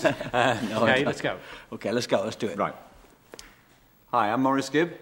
[0.32, 1.38] Okay, let's go.
[1.72, 2.22] Okay, let's go.
[2.22, 2.58] Let's do it.
[2.58, 2.74] Right.
[4.12, 4.92] Hi, I'm Morris Gibb.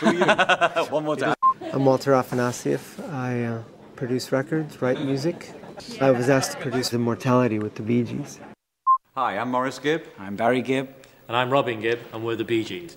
[0.90, 1.34] One more time.
[1.72, 2.98] I'm Walter Afanasieff.
[3.12, 3.62] I uh,
[3.96, 5.52] produce records, write music.
[6.00, 8.38] I was asked to produce Immortality with the Bee Gees.
[9.14, 10.04] Hi, I'm Morris Gibb.
[10.18, 10.88] I'm Barry Gibb.
[11.28, 12.96] And I'm Robin Gibb, and we're the Bee Gees.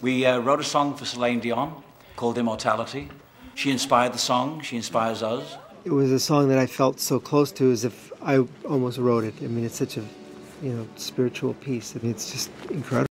[0.00, 1.82] We uh, wrote a song for Celine Dion
[2.16, 3.08] called Immortality.
[3.54, 4.60] She inspired the song.
[4.62, 5.56] She inspires us.
[5.84, 9.24] It was a song that I felt so close to as if I almost wrote
[9.24, 9.34] it.
[9.42, 10.02] I mean, it's such a,
[10.62, 11.96] you know, spiritual piece.
[11.96, 13.06] I mean, it's just incredible.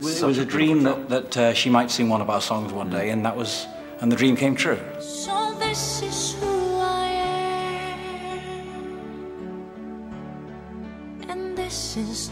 [0.00, 2.90] It was a dream that, that uh, she might sing one of our songs one
[2.90, 3.66] day, and that was,
[4.00, 4.78] and the dream came true.
[5.00, 7.08] So this is who I
[11.20, 12.30] am, and this is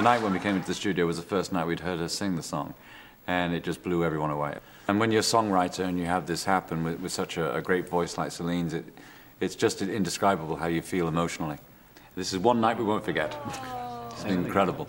[0.00, 2.36] Tonight, when we came into the studio, was the first night we'd heard her sing
[2.36, 2.74] the song,
[3.26, 4.58] and it just blew everyone away.
[4.88, 7.62] And when you're a songwriter and you have this happen with, with such a, a
[7.62, 8.84] great voice like Celine's, it,
[9.40, 11.56] it's just indescribable how you feel emotionally.
[12.14, 13.36] This is one night we won't forget.
[14.10, 14.86] It's been incredible.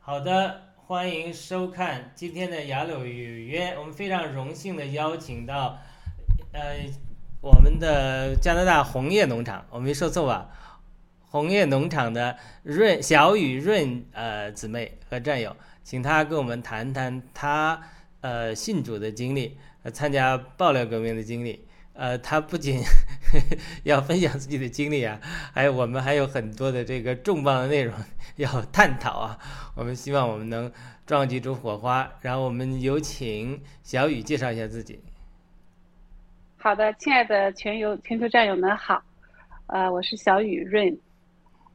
[0.00, 3.74] 好的，欢迎收看今天的雅鲁语约。
[3.78, 5.78] 我们非常荣幸的邀请到，
[6.52, 6.86] 呃，
[7.40, 10.48] 我们的加拿大红叶农场，我没说错吧？
[11.29, 17.79] 红叶农场的润小雨润呃姊妹和战友，请她跟我们谈谈她
[18.21, 21.65] 呃信主的经历，呃参加爆料革命 的经历。
[21.93, 22.81] 呃，她不仅
[23.83, 25.19] 要分享自己的经历啊，
[25.53, 27.93] 还有我们还有很多的这个重磅的内容
[28.37, 29.37] 要探讨啊。
[29.75, 30.71] 我们希望我们能
[31.05, 32.09] 撞击出火花。
[32.21, 35.01] 然后我们有请小雨介绍一下自己。
[36.57, 39.03] 好的，亲爱的全友全球战友们好，
[39.67, 40.97] 呃，我是小雨润。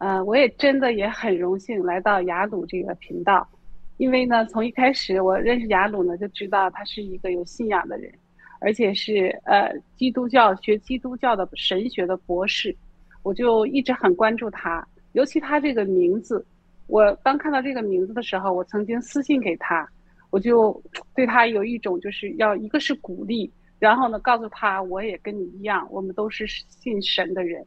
[0.04, 3.48] 呃，我也真的也很荣幸来到雅鲁这个频道，
[3.96, 8.12] 因为呢，从一开始我认识雅鲁呢，就知道他是一个有信仰的人，
[8.60, 12.76] 而且是呃基督教学基督教的神学的博士，
[13.22, 16.44] 我就一直很关注他，尤其他这个名字，
[16.86, 19.88] 我当看到这个名字的时候，我曾经私信给他，
[20.28, 20.78] 我就
[21.14, 27.64] 对他有一种就是要一个是鼓励，然后呢告诉他我也跟你一样，我们都是信神的人。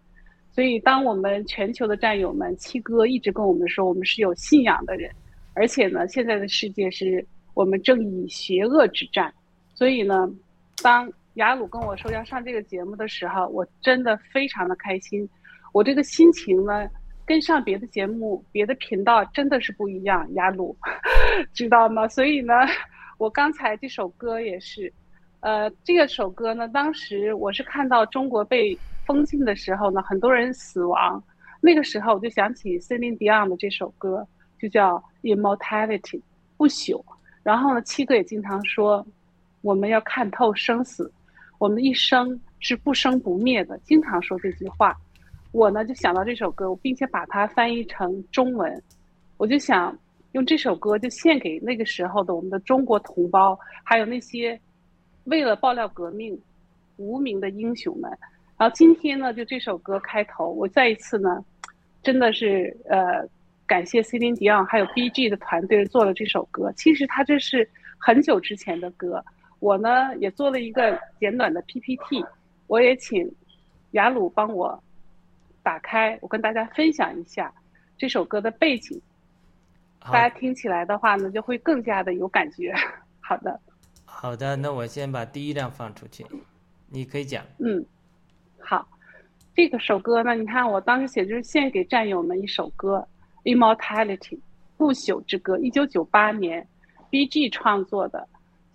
[0.57, 5.11] 所以，当我们全球的战友们，七哥一直跟我们说，我们是有信仰的人，
[5.53, 7.23] 而且呢，现在的世界是
[7.53, 9.31] 我们正以邪恶之战。
[9.75, 10.27] 所以呢，
[10.81, 15.29] 当雅鲁跟我说要上这个节目的时候，我真的非常的开心。
[15.73, 16.89] 我这个心情呢，
[17.23, 20.27] 跟上别的节目、别的频道真的是不一样。
[20.33, 20.75] 雅鲁，
[21.53, 22.07] 知道吗？
[22.07, 22.55] 所以呢，
[23.19, 24.91] 我刚才这首歌也是，
[25.41, 28.75] 呃，这个首歌呢，当时我是看到中国被。
[29.07, 31.23] 封禁的时候呢，很多人死亡。
[31.59, 34.27] 那个时候我就想起 Celine Dion 的这首歌，
[34.59, 36.21] 就叫 Immortality，
[36.57, 37.03] 不朽。
[37.41, 39.03] 然后呢，七哥也经常说，
[39.61, 41.11] 我们要看透生死，
[41.57, 44.95] 我们的一生是不生不灭的，经常说这句话。
[45.51, 48.83] 我呢就想到这首歌，并且把它翻译成中文，
[49.37, 49.97] 我就想
[50.33, 54.59] 用这首歌就献给那个时候的我们的中国同胞，还有那些
[55.23, 56.39] 为了爆料革命
[56.97, 58.11] 无名的英雄们。
[58.57, 61.45] 然后今天呢，就这首歌开头，我再一次呢，
[62.01, 63.23] 真的是呃，
[63.67, 66.73] 感谢 Celine Dion 还有 B.G 的团队做了这首歌。
[66.75, 69.23] 其实它这是很久之前的歌，
[69.59, 72.25] 我呢也做了一个简短的 PPT，
[72.65, 73.31] 我也请
[73.91, 74.83] 雅鲁帮我
[75.61, 77.53] 打开，我跟大家分享一下
[77.95, 78.99] 这首歌的背景，
[79.99, 82.73] 大家听起来的话呢，就会更加的有感觉。
[83.21, 83.59] 好的，
[84.03, 86.25] 好的，那我先把第一张放出去，
[86.89, 87.45] 你可以讲。
[87.59, 87.85] 嗯。
[88.69, 88.85] 好，
[89.55, 93.07] 这个首歌呢，你看我当时写就是献给战友们一首歌，
[93.49, 94.17] 《Immortality》
[94.75, 96.67] 不朽之歌，一九九八年
[97.09, 98.27] ，B.G 创作的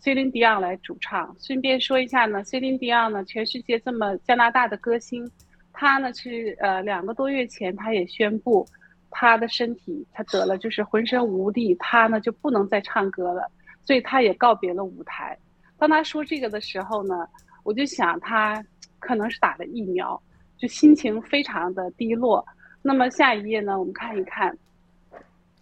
[0.03, 1.37] ，Celine Dion 来主唱。
[1.39, 5.31] 顺便说一下呢，Celine Dion 呢，全世界这么加拿大的歌星，
[5.75, 8.67] 他呢是呃两个多月前他也宣布，
[9.11, 13.47] 他的身体他得了就是浑身无力，他呢就不能再唱歌了，
[13.85, 15.37] 所以他也告别了舞台。
[15.77, 17.29] 当他说这个的时候呢，
[17.63, 18.65] 我就想他。
[19.03, 20.21] 可能是打了疫苗，
[20.57, 22.45] 就心情非常的低落。
[22.81, 23.79] 那么下一页呢？
[23.79, 24.57] 我们看一看，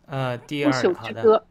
[0.07, 1.43] 呃，第二不朽之歌。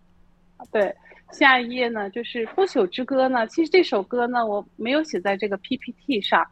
[0.72, 0.96] 对，
[1.31, 3.48] 下一页呢，就是不朽之歌呢。
[3.48, 6.46] 其实这首歌呢，我没有写在这个 PPT 上。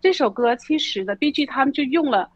[0.00, 2.30] 这首歌其实的 BG 他们就用了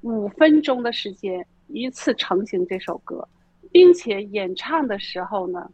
[0.00, 3.26] 五分钟的时间一次成型这首歌，
[3.70, 5.70] 并且演唱的时候呢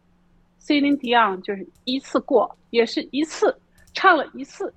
[0.61, 3.57] ，Celine Dion 就是一次过，也是一次
[3.95, 4.73] 唱了一次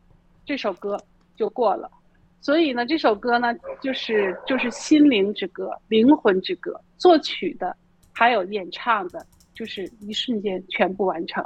[0.46, 0.98] 这首歌。
[1.36, 1.92] 就过了，
[2.40, 7.76] 所以呢，这首歌呢，就是就是心灵之歌、灵魂之歌，作曲的，
[8.14, 11.44] 还有演唱的，就是一瞬间全部完成。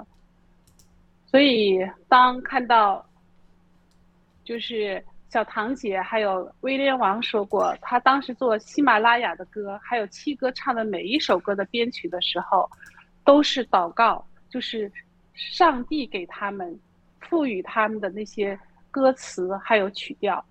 [1.25, 3.03] 所以当看到，
[4.43, 12.69] 就是小唐姐还有威廉王说过，他当时做喜马拉雅的歌，还有七哥唱的每一首歌的编曲的时候，
[13.23, 14.91] 都是祷告，就是
[15.33, 16.79] 上帝给他们
[17.21, 18.59] 赋予他们的那些。
[18.91, 20.43] 歌词还有曲调，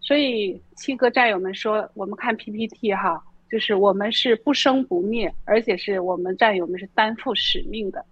[0.00, 8.04] 所以七哥战友们说，我们看 PPT 哈，就是我们是不生不灭，而且是我们战友们是担负使命的。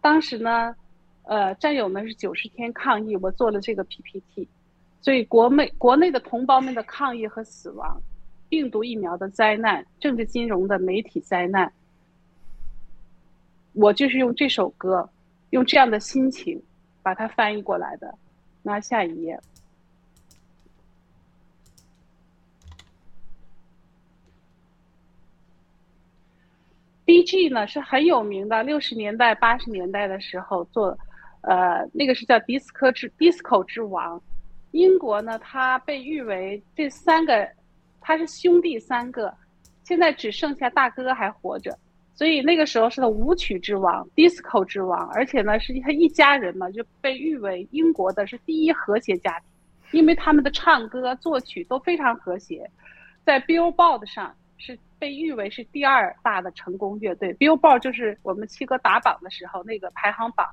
[0.00, 0.74] 当时呢，
[1.22, 4.48] 呃，战友们是九十天抗疫，我做了这个 PPT，
[5.00, 8.00] 所以国内国内的同胞们的抗疫和死亡，
[8.48, 11.72] 病毒疫苗的灾难，政治金融的媒体灾难，
[13.72, 15.08] 我就是用这首歌，
[15.50, 16.62] 用这样的心情
[17.02, 18.14] 把它翻译过来的。
[18.64, 19.38] 那下一页。
[27.04, 30.98] B.G 呢是很有名的，六十年代、八十年代的时候做，
[31.42, 34.20] 呃，那个是叫迪斯科之 disco 之王。
[34.70, 37.46] 英国呢，它被誉为这三个，
[38.00, 39.32] 他是兄弟三个，
[39.84, 41.78] 现在只剩下大哥还活着，
[42.14, 52.70] 所以那个时候是舞曲之王、disco 之王，而且呢是他一家人嘛，就被誉为英国的是第一和谐家庭，因为他们的唱歌、作曲都非常和谐，
[53.24, 54.34] 在 Billboard 上。
[54.56, 60.46] 是被誉为是第二大的成功乐队，Billboard 就是我们七哥打榜的时候那个排行榜，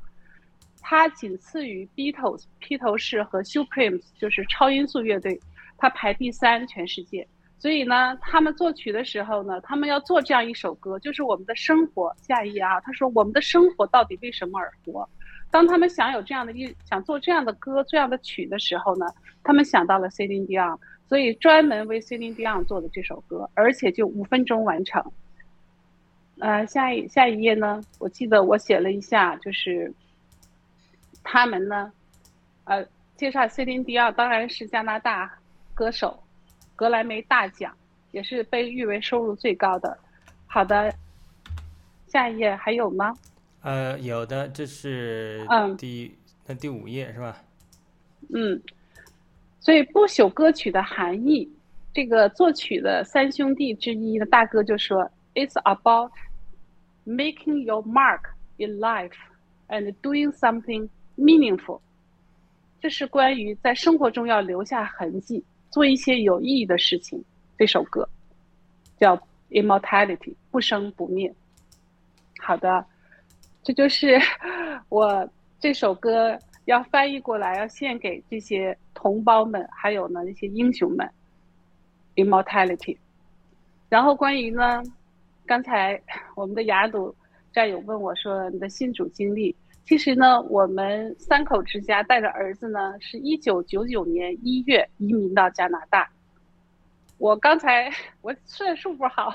[0.81, 5.39] 它仅次于 Beatles 披头士和 Supremes，就是超音速乐队，
[5.77, 7.25] 它排第三全世界。
[7.61, 12.11] 所以呢，他们作曲的时候呢，他们要做这样一首歌，就是我们的生活。
[12.23, 15.07] 下一页啊，他说我们的生活到底为什么而活？
[15.51, 19.05] 当他们想有这样的一想做这样的歌、这样的曲的时候呢，
[19.43, 20.79] 他们想到了 Celine Dion。
[21.07, 25.03] 所以专门为 Celine Dion 做的这首歌，而且就五分钟完成。
[26.39, 27.79] 呃，下一下一页呢？
[27.99, 29.93] 我记得我写了一下，就是
[31.21, 31.91] 他们呢，
[32.63, 32.83] 呃，
[33.15, 35.37] 介绍 Celine Dion，当然是加拿大
[35.75, 36.23] 歌手，
[36.75, 37.75] 格莱美大奖，
[38.11, 39.97] 也是被誉为收入最高的。
[40.47, 40.93] 好的，
[42.07, 43.13] 下一页还有吗？
[43.61, 47.37] 呃，有的，这是嗯第那第五页是吧？
[48.33, 48.61] 嗯。
[49.59, 51.47] 所以不朽歌曲的含义，
[51.93, 56.11] 这个作曲的三兄弟之一的大哥就说：“It's about
[57.05, 58.21] making your mark
[58.57, 59.13] in life
[59.67, 61.79] and doing something meaningful。”
[62.81, 67.23] 这是关于在生活中要留下痕迹，做一些有意义的事情。
[67.57, 68.07] 这首歌
[68.99, 69.17] 叫
[69.49, 70.17] 《Immortality》，
[70.51, 71.33] 不生不灭。
[72.37, 72.85] 好的，
[73.63, 74.19] 这就是
[74.89, 75.27] 我
[75.59, 76.37] 这首歌。
[76.65, 81.09] 要翻译过来，要献给这些同胞们，还有呢那些英雄们
[82.15, 82.95] ，immortality。
[83.89, 84.81] 然后关于呢，
[85.47, 85.99] 刚才
[86.35, 87.13] 我们的雅鲁
[87.51, 96.09] 战友问我说你的新主经历，其实呢，我们三口之家带着儿子呢，是一九九九年一月移民到加拿大。
[97.17, 99.33] 我刚才我算数不好，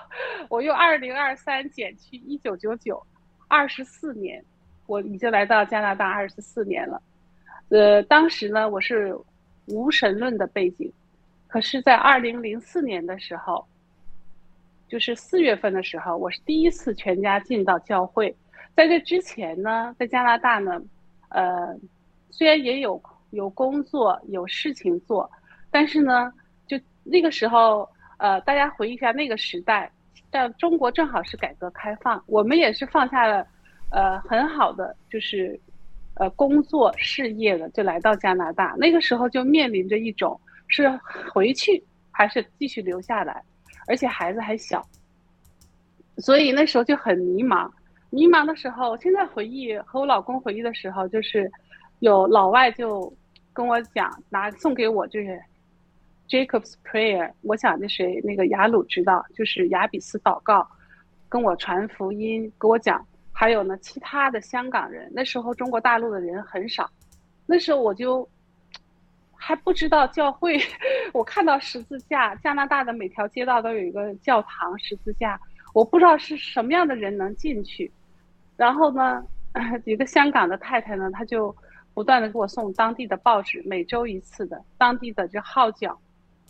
[0.48, 3.00] 我用二零二三减去一九九九，
[3.48, 4.42] 二十四年，
[4.86, 7.00] 我已经来到加拿大二十四年了。
[7.68, 9.16] 呃，当时呢，我是
[9.66, 10.90] 无神论的背景，
[11.48, 13.66] 可是，在二零零四年的时候，
[14.88, 18.34] 就是四月份的时候，我是第一次全家进到教会。
[18.76, 20.80] 在这之前呢，在加拿大呢，
[21.30, 21.74] 呃，
[22.30, 25.28] 虽然也有有工作有事情做，
[25.70, 26.32] 但是呢，
[26.66, 29.90] 就那个时候，呃，大家回忆一下那个时代，
[30.30, 33.46] 在中国正好是改革开放，我们也是放下了，
[33.90, 35.58] 呃，很好的就是。
[36.18, 40.88] 呃，工作事业的就来到加拿大，那个时候就面临着一种是
[41.30, 43.44] 回去还是继续留下来，
[43.86, 44.82] 而且孩子还小，
[46.16, 47.70] 所以那时候就很迷茫。
[48.10, 51.50] 迷茫的时候，现在回忆和我老公回忆的时候，就是
[51.98, 53.12] 有老外就
[53.52, 55.40] 跟我讲，拿送给我就是
[56.28, 60.68] Jacob's Prayer，我想那谁那个雅鲁知道，就是雅比斯祷告，
[61.28, 63.04] 跟我传福音，给我讲。
[63.38, 66.88] 还有呢，其他的香港人，那时候中国大陆的人很少，
[67.44, 68.26] 那时候我就
[69.34, 70.58] 还不知道教会，
[71.12, 75.38] 我看到十字架，加拿大的每条街道都有一个教堂十字架，
[75.76, 77.92] 我不知道是什么样的人能进去。
[78.56, 79.22] 然后呢，
[79.84, 81.54] 一个香港的太太呢，她就
[81.92, 85.98] 不断的给我送当地的报纸，每周一次的当地的就号角，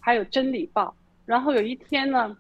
[0.01, 0.95] 还有真理报。
[1.25, 2.37] 然后有一天呢，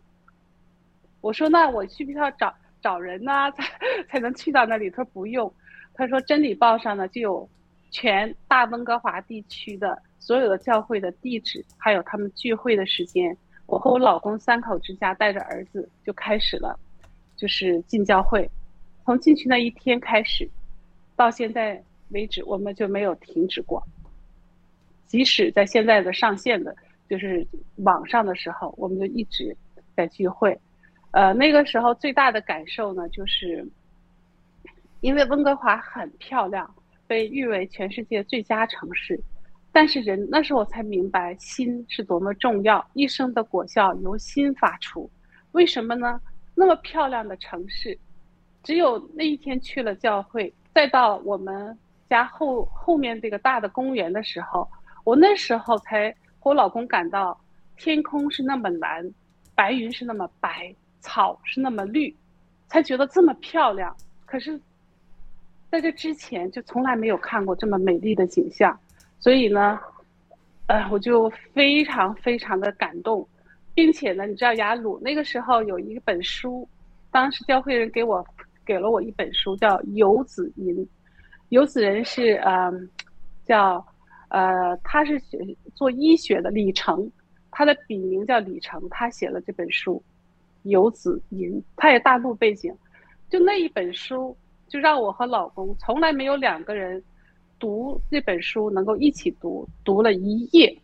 [1.21, 2.55] 我说那我需不需要找？
[2.83, 3.65] 找人呢， 才
[4.09, 4.89] 才能去到那里。
[4.89, 5.53] 他说不用，
[5.95, 7.49] 他说《真理报》上呢就有
[7.91, 13.37] 全大温哥华地区的所有的教会的地址，还有他们聚会的时间。
[13.67, 16.79] 我和我老公三口之家带着儿子就开始了，
[17.37, 18.49] 就是进教会。
[19.05, 20.49] 从进去那一天开始，
[21.15, 23.83] 到现在为止，我们就没有停止过。
[25.07, 26.75] 即使在现在的上线的，
[27.09, 27.47] 就是
[27.77, 29.57] 网上的时候，我们就一直
[29.95, 30.59] 在聚会。
[31.13, 33.67] 呃，那个时候最大的感受呢，就是
[35.01, 36.75] 因为温哥华很漂亮，
[37.07, 39.21] 被誉为全世界最佳城市。
[39.77, 45.11] 但是人那时候我才明白，心是多么重要，一生的果效由心发出。
[45.53, 46.19] 为什么呢？
[46.55, 47.99] 那么漂亮的城市，
[48.63, 51.77] 只有那一天去了教会，再到我们
[52.09, 54.67] 家后后面这个大的公园的时候，
[55.05, 57.39] 我那时候才和我老公感到
[57.77, 59.07] 天空是那么蓝，
[59.55, 62.17] 白云是那么白，草是那么绿，
[62.67, 63.95] 才觉得这么漂亮。
[64.25, 64.59] 可是，
[65.71, 68.81] 在这之前就从来没有看过这么美丽的景象，
[69.27, 69.77] 所以呢，
[70.69, 73.29] 呃，我就非常非常的感动，
[73.75, 76.69] 并且呢，你知道雅鲁那个时候有一本书，
[77.11, 78.25] 当时教会人给我
[78.65, 80.77] 给了我一本书，叫《游子吟》。
[81.49, 82.71] 游子人是呃，
[83.45, 83.85] 叫
[84.29, 85.37] 呃，他是学
[85.75, 87.11] 做医学的李成，
[87.51, 90.01] 他的笔名叫李成，他写了这本书
[90.71, 92.73] 《游子吟》，他也大陆背景，
[93.29, 94.37] 就那一本书，
[94.69, 97.03] 就让我和老公从来没有两个人
[97.59, 100.77] 读这本书能够一起读，读了一夜，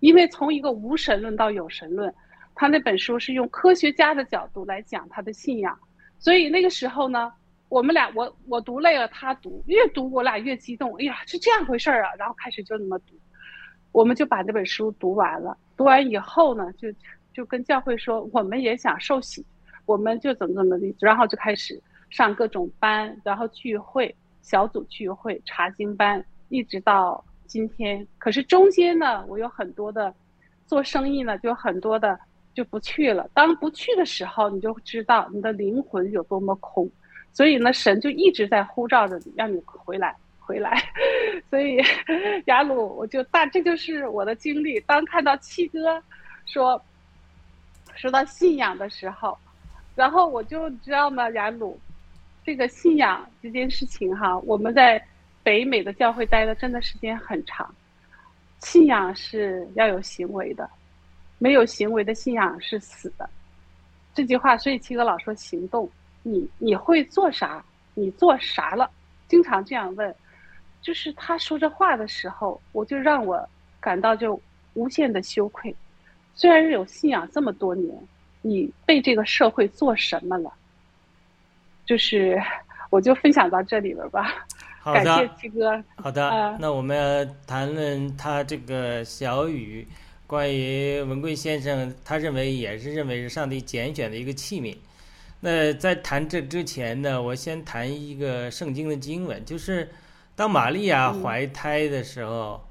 [0.00, 2.14] 因为从一个无神论到有神论，
[2.54, 5.78] 他那本书是用科学家的角度来讲他的信仰，
[6.18, 7.32] 所以那个时候呢。
[7.70, 10.94] 我们俩，我我读累了，他读，越读我俩越激动。
[10.98, 12.10] 哎呀，是这样回事儿啊！
[12.16, 13.14] 然后开始就那么读，
[13.90, 15.56] 我们就把那本书读完了。
[15.76, 16.88] 读完以后呢，就
[17.32, 19.44] 就跟教会说，我们也想受洗，
[19.86, 24.14] 我们就怎么怎么的，然后就开始上各种班，然后聚会、
[24.44, 28.06] 小组聚会、查经班，一直到今天。
[28.18, 30.14] 可是中间呢，我有很多的
[30.66, 32.20] 做生意呢，就很多的
[32.52, 33.26] 就不去了。
[33.32, 36.88] 当不去的时候，你就知道你的灵魂有多么空。
[37.32, 40.80] 所以呢，神就一直在呼召着你，让你回来，回来。
[41.48, 41.82] 所以，
[42.44, 44.78] 雅鲁，我就大，这就是我的经历。
[44.80, 46.00] 当看到七哥
[46.44, 46.80] 说
[47.96, 49.36] 说到信仰的时候，
[49.96, 51.80] 然后我就知道呢，雅鲁，
[52.44, 55.02] 这个信仰这件事情哈，我们在
[55.42, 57.74] 北美的教会待的真的时间很长。
[58.60, 60.68] 信仰是要有行为的，
[61.38, 63.28] 没有行为的信仰是死的。
[64.14, 65.90] 这句话，所以七哥老说行动。
[66.26, 67.62] 你你会做啥？
[67.92, 68.90] 你做啥了？
[69.28, 70.14] 经常这样问，
[70.80, 73.46] 就是他说这话的时候，我就让我
[73.78, 74.40] 感到就
[74.72, 75.74] 无限的羞愧。
[76.34, 77.94] 虽然有信仰这么多年，
[78.40, 80.50] 你被这个社会做什么了？
[81.86, 82.40] 就是
[82.90, 84.46] 我就分享到这里了吧。
[84.80, 85.82] 好的，感谢七哥。
[85.96, 89.86] 好的，那我们谈论他这个小雨，
[90.26, 94.76] 关于文贵先生，他认为也是认为是上帝拣选的一个器皿。
[95.40, 99.90] 那在谈这之前呢，我先谈一个圣经的经文，就是
[100.34, 102.66] 当玛利亚怀胎的时候，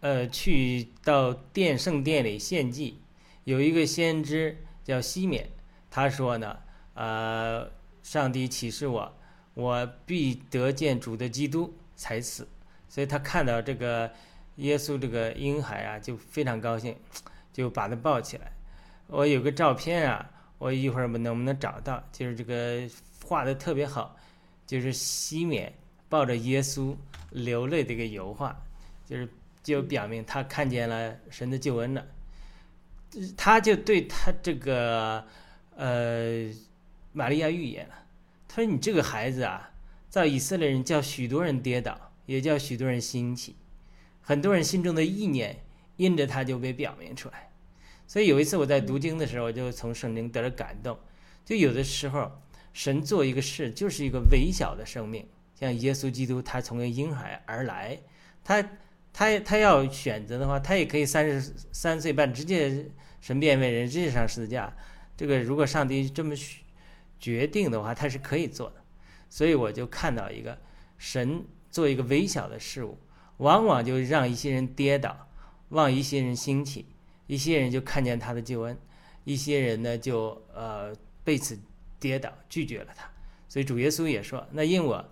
[0.00, 2.98] 呃，去到殿圣殿里献祭，
[3.44, 5.46] 有一个先知叫西缅，
[5.90, 6.56] 他说呢，
[6.94, 7.70] 呃，
[8.02, 9.14] 上帝启示我，
[9.54, 12.46] 我必得见主的基督才死，
[12.88, 14.10] 所以他看到这个
[14.56, 16.96] 耶稣这个婴孩啊，就非常高兴，
[17.52, 18.52] 就把他抱起来。
[19.06, 20.28] 我有个照片啊。
[20.58, 22.00] 我一会儿能不能找到？
[22.12, 22.88] 就是这个
[23.24, 24.14] 画的特别好，
[24.64, 25.74] 就是西缅
[26.08, 26.94] 抱着耶稣
[27.30, 28.56] 流泪的一个油画，
[29.04, 29.28] 就是
[29.64, 32.06] 就表明他看见了神的救恩了。
[33.36, 35.26] 他就对他这个
[35.74, 36.48] 呃
[37.12, 37.94] 玛利亚预言了，
[38.48, 39.70] 他说：“你这个孩子啊，
[40.08, 43.56] 在以色列人叫许多人跌倒，也叫许多人兴起，
[44.20, 45.64] 很多人心中的意念
[45.96, 47.50] 因着他就被表明出来。”
[48.06, 50.98] 所以有一次我在读经的时候，我就从圣经得了感动。
[51.44, 52.30] 就有的时候，
[52.72, 55.26] 神做一个事，就是一个微小的生命，
[55.58, 57.98] 像耶稣基督，他从一个婴孩而来，
[58.44, 58.62] 他
[59.12, 62.86] 他他要选择的话，他也可以三十三岁半直接
[63.20, 64.72] 神变为人，直接上十字架。
[65.16, 66.34] 这个如果上帝这么
[67.22, 68.76] 决定的话，他是可以做的。
[69.30, 70.58] 所以我就看到一个
[70.98, 72.98] 神做一个微小的事物，
[73.38, 75.28] 往往就让一些人跌倒，
[75.70, 76.84] 望一些人兴起。
[77.28, 78.76] 一些人就看见他的救恩，
[79.24, 80.92] 一些人呢就呃
[81.24, 81.58] 被此
[81.98, 83.08] 跌倒，拒绝了他。
[83.48, 85.02] 所以主耶稣也说：“那因我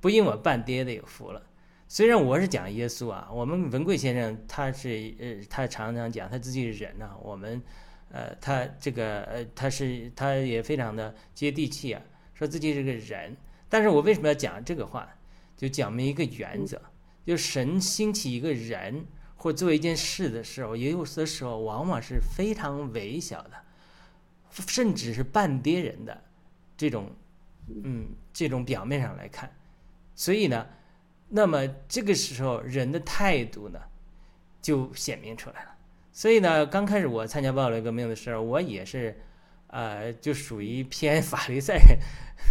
[0.00, 1.40] 不因我半跌的有福了。”
[1.86, 7.62] 虽然我是讲耶稣啊，我们文贵先生他是呃他常常讲他自己是人呐，我们
[8.10, 12.02] 呃他这个呃他是他也非常的接地气啊，
[12.34, 13.36] 说自己是个人。
[13.68, 15.08] 但是我为什么要讲这个话？
[15.56, 16.80] 就讲明一个原则，
[17.26, 19.06] 就神兴起一个人。
[19.42, 23.52] 或做一件事的时候，也有的时候往往是非常微小的，
[24.68, 26.22] 甚至是半跌人的
[26.76, 27.10] 这种，
[27.82, 29.50] 嗯，这种表面上来看，
[30.14, 30.66] 所以呢，
[31.26, 33.80] 那么这个时候人的态度呢，
[34.60, 35.69] 就显明出来了。
[36.12, 39.16] 所以呢，刚开始我参加暴乱革命的时候，我也是，
[39.68, 41.98] 呃，就属于偏法利赛人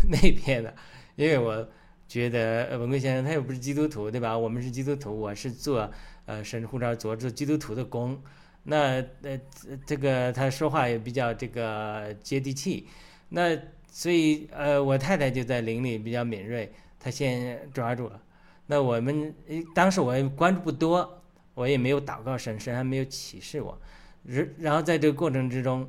[0.09, 0.73] 那边的，
[1.15, 1.67] 因为我
[2.07, 4.37] 觉得文贵先生他又不是基督徒，对吧？
[4.37, 5.89] 我们是基督徒，我是做。
[6.25, 8.21] 呃，神护照做做基督徒的工，
[8.61, 9.39] 那呃
[9.83, 12.87] 这个他说话也比较这个接地气，
[13.29, 18.21] 那所以呃我太太就在灵里比较敏锐，她先抓住了，
[18.67, 19.33] 那我们
[19.73, 21.18] 当时我也关注不多，
[21.59, 23.77] 我也没有祷告神，神还没有启示我。
[24.23, 25.85] 然然后在这个过程之中，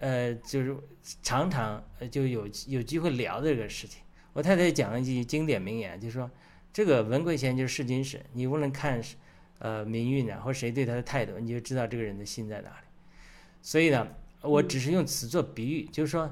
[0.00, 0.76] 呃，就是
[1.22, 4.02] 常常就有有机会聊这个事情。
[4.32, 6.28] 我太太讲了一句经典名言，就说
[6.72, 9.00] 这个文贵贤就是试金石，你无论看
[9.60, 12.86] 呃民运啊，或谁对他的态度，你就知道这个人的心在哪里。
[13.62, 14.08] 所以呢，
[14.40, 16.28] 我只是用此做比喻，就是说，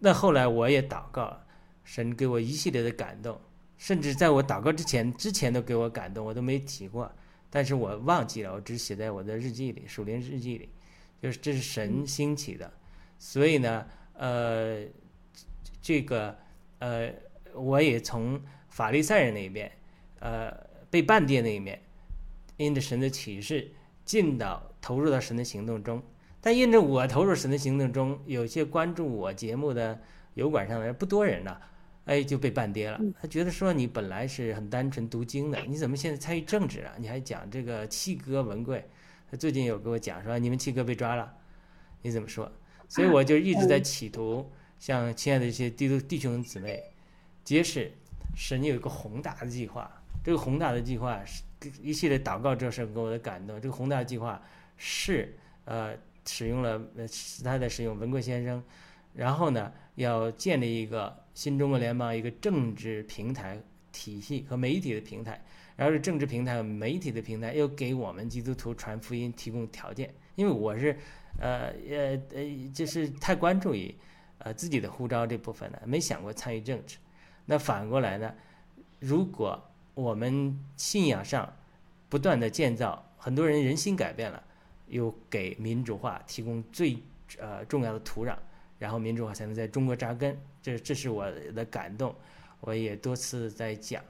[0.00, 1.40] 那后来我也祷告，
[1.82, 3.40] 神给我一系列的感动，
[3.78, 7.10] 甚至在我祷告之前，之前都给我感动，我都没提过，
[7.50, 10.68] 但是我忘记了，我只写在我的日记里，属灵日记里，
[11.22, 12.72] 就是这是神兴起的，
[13.18, 14.84] 所以呢，呃，
[15.80, 16.36] 这个
[16.78, 17.12] 呃，
[17.54, 19.70] 我也从法利赛人那边，
[20.20, 20.54] 呃，
[20.90, 21.80] 被半跌那一面，
[22.56, 23.70] 因着神的启示，
[24.04, 26.02] 进到投入到神的行动中。
[26.40, 30.00] 但因着我投入神的行动中，有些关注我节目的
[30.34, 31.60] 油管上的人不多人呢，
[32.08, 33.00] 哎，就被半跌了。
[33.20, 36.92] 他觉得说你本来是很单纯读经的，你怎么现在参与政治了？
[36.98, 38.84] 你还讲这个七哥文贵？
[39.30, 41.32] 他最近有跟我讲说你们七哥被抓了，
[42.02, 42.50] 你怎么说？
[42.88, 46.82] 所以我就一直在企图向亲爱的这些弟兄弟兄姊妹
[47.44, 47.92] 揭示，
[48.34, 49.90] 神有一个宏大的计划。
[50.24, 51.42] 这个宏大的计划是
[51.82, 53.60] 一系列祷告这事给我的感动。
[53.60, 54.42] 这个宏大的计划
[54.76, 55.96] 是呃。
[56.30, 57.06] 使用了呃，
[57.42, 58.62] 他在使用文贵先生，
[59.14, 65.40] 然后呢，要建立一个新中国联邦一个政治平台体系和媒体的平台，
[65.76, 70.12] 然后是政治平台和媒体的平台又给我们基督徒传福音提供条件。
[70.34, 70.98] 因为我是，
[71.40, 73.94] 呃呃呃，就是太关注于
[74.38, 76.96] 呃自己的护照这部分了，没想过参与政治。
[77.46, 78.34] 那反过来呢，
[78.98, 79.62] 如果
[79.94, 81.56] 我们信仰上
[82.08, 84.42] 不断的建造，很多人人心改变了。
[84.88, 86.98] 又给民主化提供最
[87.38, 88.34] 呃重要的土壤，
[88.78, 90.36] 然后民主化才能在中国扎根。
[90.62, 92.14] 这这是我的感动，
[92.60, 94.02] 我也多次在讲。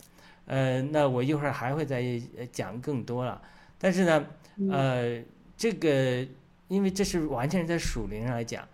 [0.47, 2.21] 呃，那我一会儿还会再
[2.53, 3.41] 讲更多了。
[3.79, 4.27] 但是呢，
[4.71, 5.23] 呃，
[5.57, 6.27] 这个
[6.69, 8.67] 因为这是完全是在属灵上来讲，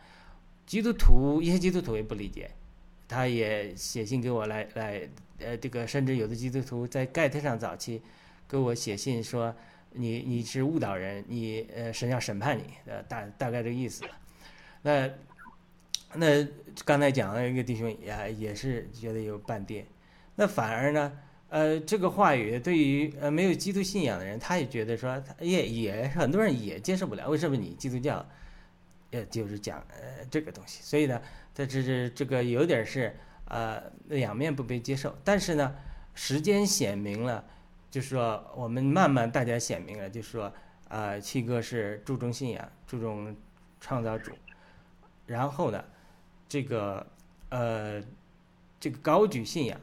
[0.67, 2.51] 基督徒一些基督徒也不理解，
[3.09, 8.01] 他也写信给我来来呃这个，甚至有的基督徒在盖特上早期
[8.49, 9.55] 给我写信说。
[9.97, 14.03] 你你是误导人，你呃神要审判你，呃大大概这个意思。
[14.83, 15.09] 那
[16.17, 16.47] 那
[16.85, 19.87] 刚才讲了一个弟兄也也是觉得有半点，
[20.35, 21.13] 那反而呢，
[21.49, 27.29] 呃这个话语对于呃没有基督信仰的人，他也觉得说，也也很多人也接受不了。
[27.29, 28.27] 为什么你基督教，
[29.11, 30.83] 呃就是讲呃这个东西？
[30.83, 31.21] 所以呢，
[31.55, 33.15] 这这这这个有点是
[33.47, 35.17] 呃两面不被接受。
[35.23, 35.75] 但是呢，
[36.15, 37.45] 时间显明了。
[37.91, 40.53] 就是说，我们慢慢大家显明了，就是说，
[40.89, 43.37] 啊，七哥是注重信仰，注重
[43.81, 44.33] 创造主，
[45.27, 45.85] 然后呢，
[46.49, 47.07] 这个
[47.49, 48.03] 呃，
[48.79, 49.81] 这个高举信仰，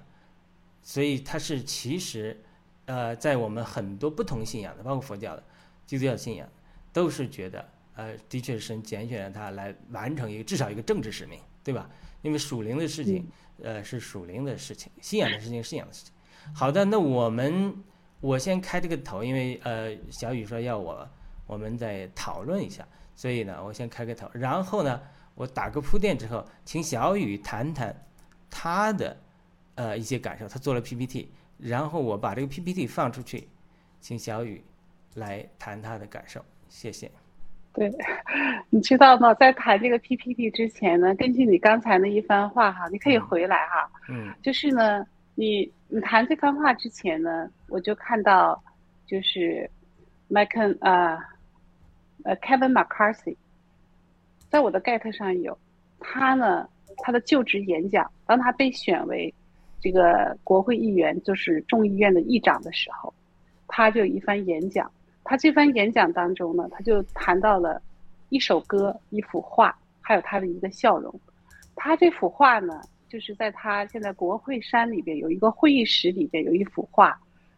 [0.82, 2.40] 所以它是其实
[2.86, 5.44] 呃，在我们很多不同信仰的，包括佛教的、
[5.86, 6.48] 基督教信仰，
[6.94, 11.90] 都是觉得呃，的确是神拣选了他来完成一个至少一个政治使命，对吧？
[12.22, 13.28] 因为属灵的事情，
[13.62, 16.14] 呃，是属灵的事情，信仰的事情信仰的事情。
[16.54, 17.74] 好的，那我们。
[18.22, 21.10] 我先开这个头，因为呃，小雨说要我，
[21.48, 25.02] 我们再讨论一下，所以呢，我先开个头，然后呢，
[25.36, 27.96] 我打个铺垫之后，请小雨谈谈
[28.50, 29.18] 他的
[29.76, 33.48] 呃一些感受，他做了 PPT，然后我把这个 PPT 放出去，
[34.00, 34.64] 请小雨
[35.16, 37.10] 来谈他的感受，谢谢。
[37.74, 37.92] 对，
[38.70, 39.34] 你知道吗？
[39.36, 45.06] 在谈这个 PPT 之前呢，根据你刚才那一番话哈，你可以回来哈，嗯，就是呢。
[45.34, 48.62] 你你谈这番话之前呢，我就看到，
[49.08, 49.68] 就是
[50.28, 51.18] 麦肯呃
[52.24, 53.36] 呃 Kevin McCarthy，
[54.52, 55.58] 在我的 get 上有
[56.00, 59.34] 他呢，他的就职演讲，当他被选为
[59.80, 63.12] 这个国会议员，就是众议院的议长的时候，
[63.68, 64.92] 他就一番演讲。
[65.24, 67.82] 他这番演讲当中呢，他就谈到了
[68.30, 71.18] 一首歌、一幅画，还有他的一个笑容。
[71.76, 72.82] 他这幅画呢。
[73.12, 77.14] 就是在他现在国会山里边有一个会议室里边有一幅画，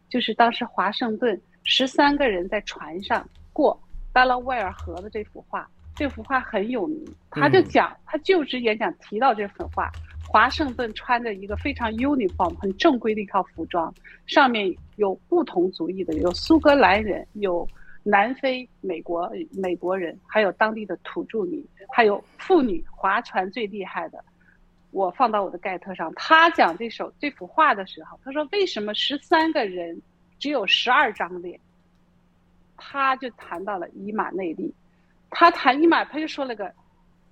[0.08, 3.80] 就是当时华盛顿十三个人在船上过
[4.12, 5.70] 达拉维尔河的这幅画。
[5.94, 9.90] 这幅画很有名，他就讲他就职演讲提到这幅画，
[10.28, 13.92] 华盛顿穿着一个非常 uniform 很正规的一套服装，
[14.26, 17.66] 上面有不同族裔的，有苏格兰人，有
[18.02, 24.24] 南非美国美国人，还有当地的土著民，还有妇女划船最厉害的。
[24.90, 30.00] 我放到我的盖特上，他讲这首这幅画的时候，他说：“为什么十三个人
[30.38, 31.58] 只有十二张脸？”
[32.76, 34.72] 他就谈到了以马内利，
[35.34, 36.72] 他谈以马，他就说了个，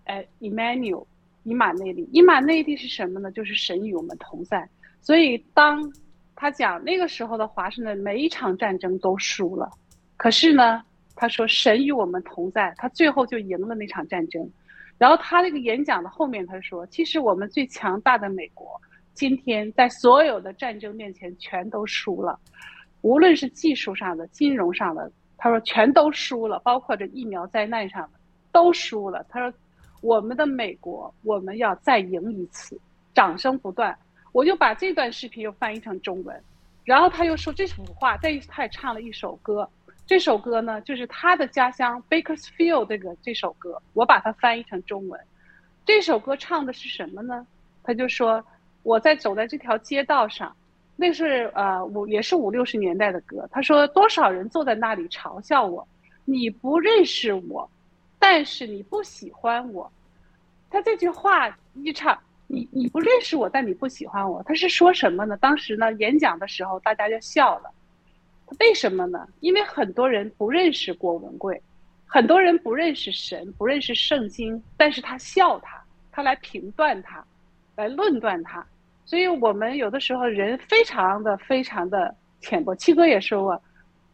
[0.04, 1.06] 哎，Emmanuel，
[1.44, 3.30] 以马内利，以马内利是什么呢？
[3.30, 4.68] 就是神与我们同在。
[5.00, 5.90] 所以当
[6.34, 9.70] 他讲那个时候的华盛顿每一场战争都输了，
[10.16, 10.82] 可是呢，
[11.14, 14.50] 他说神与我们同在，他最后就赢了那场战争。
[14.98, 18.80] 然后他那个演讲的后面他说，其实我们最强大的美国，
[19.14, 22.38] 今天在所有的战争面前全都输了，
[23.00, 25.10] 无论是技术上的、金融上的，
[25.42, 28.10] 他说全都输了，包括这疫苗灾难上的
[28.52, 29.26] 都输了。
[29.28, 29.52] 他说
[30.00, 32.80] 我们的美国，我们要再赢一次，
[33.12, 33.98] 掌声不断。
[34.30, 36.40] 我就把这段视频又翻译成中文，
[36.84, 39.68] 然后他又说这幅画，再他也唱了一首歌，
[40.06, 45.20] 这首歌呢就是他的家乡 Bakersfield 这个这首歌，我把它翻译成中文。
[45.84, 47.44] 这首歌唱的是什么呢？
[47.82, 48.40] 他就说
[48.84, 50.54] 我在走在这条街道上，
[51.02, 53.48] 那是呃五也是五六十年代的歌。
[53.50, 55.86] 他说多少人坐在那里嘲笑我，
[56.24, 57.68] 你不认识我，
[58.18, 59.90] 但是你不喜欢我。
[60.70, 62.16] 他这句话一唱。
[62.54, 65.34] 你你不认识我，但你不喜欢我，他是说什么呢？
[65.38, 67.70] 当时呢，演讲的时候大家就笑了，
[68.60, 69.26] 为什么呢？
[69.40, 71.62] 因为很多人不认识郭文贵，
[72.04, 77.24] 很多人不认识神，不认识圣经，但是他笑他，他来评断他，
[77.74, 78.66] 来论断他，
[79.12, 82.74] 所以我们有的时候人非常的非常的浅薄。
[82.74, 83.62] 七哥也说过，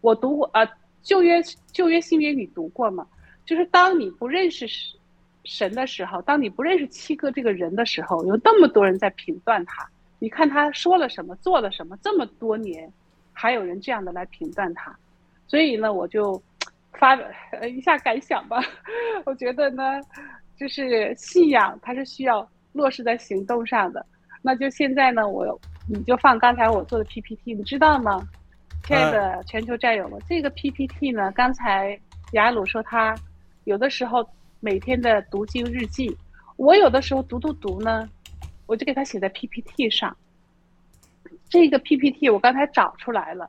[0.01, 0.69] 我读过啊，
[1.03, 3.07] 旧约旧约新约你读过吗？
[3.47, 4.67] 就是当你不认识
[5.45, 9.89] 神的时候，当你不认识七哥这个人的时候，有那么多人在评断他。
[10.19, 12.93] 你看他说了什么，做了什么，这么多年，
[13.33, 14.93] 还有人这样的来评断他。
[15.47, 16.43] 所以呢，我就
[16.95, 17.17] 发
[17.69, 18.61] 一下感想吧。
[19.25, 20.01] 我觉得呢，
[20.57, 24.05] 就是信仰它是需要落实在行动上的。
[24.49, 28.27] 那就现在呢，我你就放刚才我做的 PPT，你知道吗？
[28.85, 32.01] 亲爱的全球战友们，这个 PPT 呢，刚才
[32.33, 33.15] 雅鲁说他
[33.65, 34.27] 有的时候。
[34.61, 36.13] 每天的读经日记，
[36.57, 38.09] 我有的时候读读读呢，
[38.67, 40.17] 我就给他写在 PPT 上。
[41.49, 43.49] 这个 PPT 我刚才找出来了，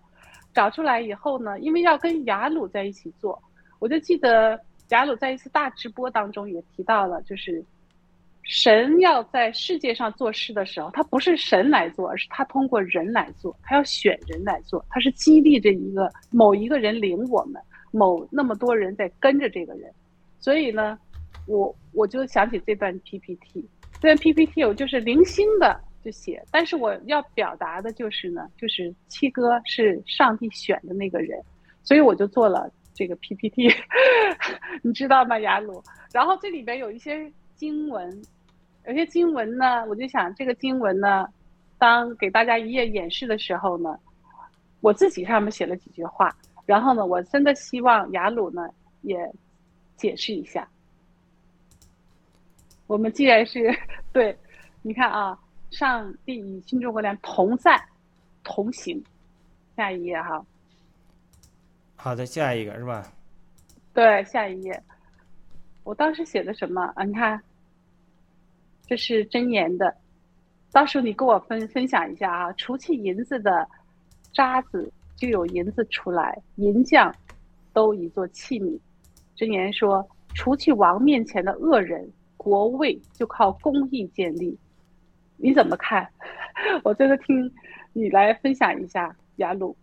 [0.53, 3.41] 找出来以后呢，因为要跟雅鲁在一起做，
[3.79, 7.65] 我就记得雅鲁在一次大直播当中也提到了，就是
[8.43, 19.91] 神要在世界上做事的时候，他不是神来做，而是他通过人来做，他要选人来做，他是激励着一个某一个人领我们，某那么多人在跟着这个人。
[20.39, 20.97] 所以呢，
[21.45, 31.39] 我我就想起这段 PPT，这段 PPT 我就是零星的就写，但是我要表达的就是呢，就是七哥是上帝选的那个人，
[31.83, 33.69] 所以我就做了这个 PPT，
[34.81, 35.83] 你知道吗，雅鲁？
[36.13, 38.09] 然后这里边有一些经文，
[38.87, 41.27] 有些经文呢，我就想这个经文呢，
[41.77, 43.99] 当给大家一页演示的时候呢，
[44.79, 48.67] 我自己上面写了几句话，然后呢，我真的希望雅鲁呢
[49.01, 49.31] 也。
[49.99, 50.65] 解释一下，
[52.87, 53.69] 我们既然是
[54.13, 54.33] 对，
[54.81, 55.37] 你看啊，
[55.71, 57.77] 上帝与新中国联同在
[58.41, 59.03] 同行，
[59.75, 60.41] 下一页哈。
[61.97, 63.11] 好的，下一个是吧？
[63.93, 64.81] 对，下一页。
[65.83, 67.03] 我当时写的什么啊？
[67.03, 67.43] 你看，
[68.89, 69.95] 这是真言的，
[70.71, 72.51] 到时候你跟我分分享一下啊。
[72.53, 73.67] 除去银子的
[74.33, 77.13] 渣子，就有银子出来；银匠
[77.71, 78.79] 都以做器皿。
[79.37, 84.57] 箴言说：“除去王面前的恶人，国位就靠公义建立。”
[85.37, 86.09] 你怎么看？
[86.83, 87.53] 我这个听
[87.93, 89.77] 你来分享一下，雅鲁。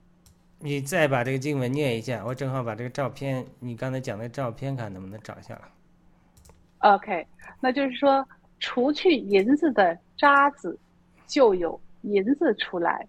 [0.58, 6.90] 你再把这个经文念一下，我正好把这个照片，你刚才讲的照片，看能不能找下来。
[6.90, 7.24] OK，
[7.60, 8.26] 那就是说，
[8.58, 10.78] 除去银子的渣子，
[11.26, 13.06] 就有银子出来，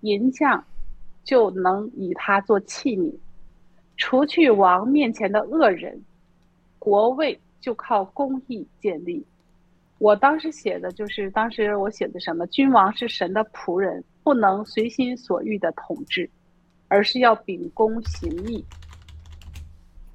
[0.00, 0.64] 银匠
[1.24, 3.14] 就能以它做器皿。
[3.96, 6.00] 除去王面前的恶人，
[6.78, 9.24] 国位就靠公义建立。
[9.98, 12.44] 我当时写的就是，当时我写的什么？
[12.48, 16.28] 君王是神的仆人，不能随心所欲的统治，
[16.88, 18.64] 而是要秉公行义。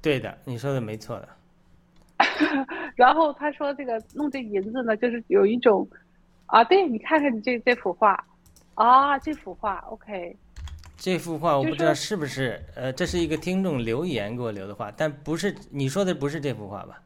[0.02, 1.28] 对的，你说的没错的。
[2.98, 5.88] 然后他说：“这个弄这银子呢，就是有一种
[6.46, 8.26] 啊，对你看看你这这幅画
[8.74, 10.36] 啊，这幅画 OK。”
[10.98, 17.00] 这幅画我不知道是不是，呃，这是一个听众留言给我留的画，但不是你说的不是这幅画吧？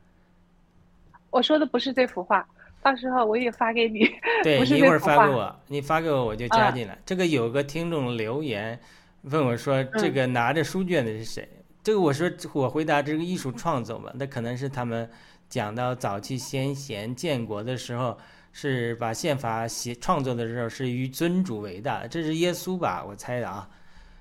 [1.28, 2.42] 我说的不是这幅画，
[2.82, 4.08] 到时候我也发给你。
[4.42, 6.96] 对，你一会儿发给我，你发给我我就加进来。
[7.04, 8.80] 这个有个听众留言
[9.24, 11.46] 问我说：“这个拿着书卷的是谁？”
[11.84, 15.10] 这个我说我回答这个艺术创作嘛，那可能是他们
[15.52, 18.18] 讲到早期先贤建国的时候。
[18.54, 23.02] 是把宪法写创作的时候是以尊主为大，这是耶稣吧？
[23.02, 23.66] 我猜的啊。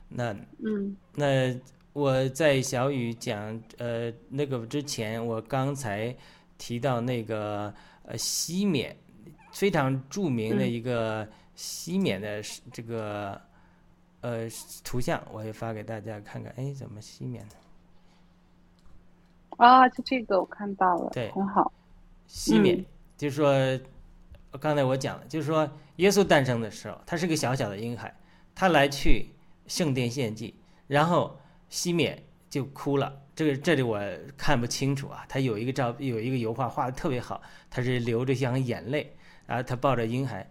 [0.07, 1.53] 那嗯，那
[1.91, 6.15] 我在小雨讲呃那个之前，我刚才
[6.57, 8.95] 提到那个呃西缅
[9.51, 12.41] 非常著名的一个西缅的
[12.71, 13.37] 这个
[14.21, 14.47] 呃
[14.81, 16.53] 图像，我也发给大家看看。
[16.55, 17.55] 哎，怎么西缅呢？
[19.61, 21.71] 啊，就这个我看到了，对很好。
[22.27, 23.53] 熄灭，嗯就是说，
[24.59, 28.11] 刚才我讲了，就是说，耶稣诞生的时候，他是个小小的婴孩，
[28.55, 29.27] 他来去
[29.67, 30.55] 圣殿献祭，
[30.87, 33.21] 然后熄灭就哭了。
[33.35, 34.01] 这个这里我
[34.35, 40.49] 看不清楚啊，他有一个照，有一个油画画的特别好，他是流着像眼泪，然后他抱着婴孩，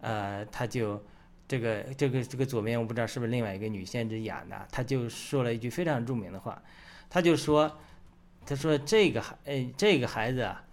[0.00, 1.00] 呃，他就
[1.46, 6.60] 这个这个这个左边我不知道是不是另外一个女先知雅娜，她就说了一句非常著名的话，
[7.08, 7.70] 他就说，
[8.48, 10.64] 他说这个孩，呃，这个孩子啊。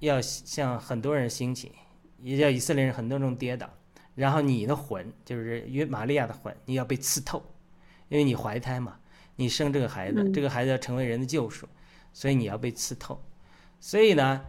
[0.00, 1.72] 要向很多人兴起，
[2.20, 3.66] 也叫以色列人很多种跌倒，
[4.14, 7.42] 然后你的魂就是约玛利亚的魂，你要被刺透，
[8.10, 8.98] 因为你怀胎嘛，
[9.36, 11.66] 你生这个孩子，嗯这个孩子要成为人的救赎，
[12.12, 13.18] 所以你要被刺透。
[13.80, 14.44] 所以呢，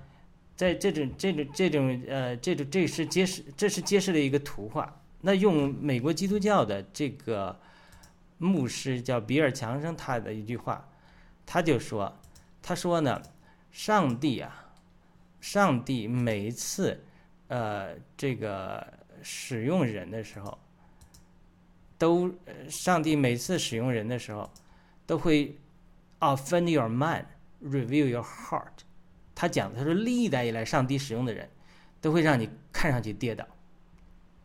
[0.54, 5.02] 在这种这种这种呃这种这是揭示这是揭示的一个图画。
[5.22, 7.58] 那用美国基督教的这个
[8.38, 10.86] 牧师叫比尔强生他的一句话，
[11.46, 12.14] 他就说，
[12.68, 13.22] 他说呢，
[13.72, 14.66] 上帝啊。
[15.40, 17.00] 上帝每一次，
[17.48, 18.86] 呃，这个
[19.22, 20.58] 使用人的时候，
[21.98, 24.50] 都，呃上帝每次使用人的时候，
[25.06, 25.56] 都会
[26.20, 27.24] offend your mind,
[27.64, 28.84] reveal your heart。
[29.34, 31.48] 他讲，他说历代以来上帝使用的人，
[32.02, 33.48] 都会让你看上去跌倒，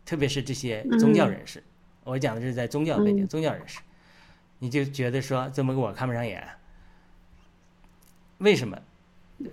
[0.05, 1.65] 特别是这些宗教人士。
[2.05, 3.81] 我讲的是在宗教背景，嗯宗教人士，
[4.59, 6.47] 你就觉得说怎么给我看不上眼？
[8.43, 8.79] 为什么？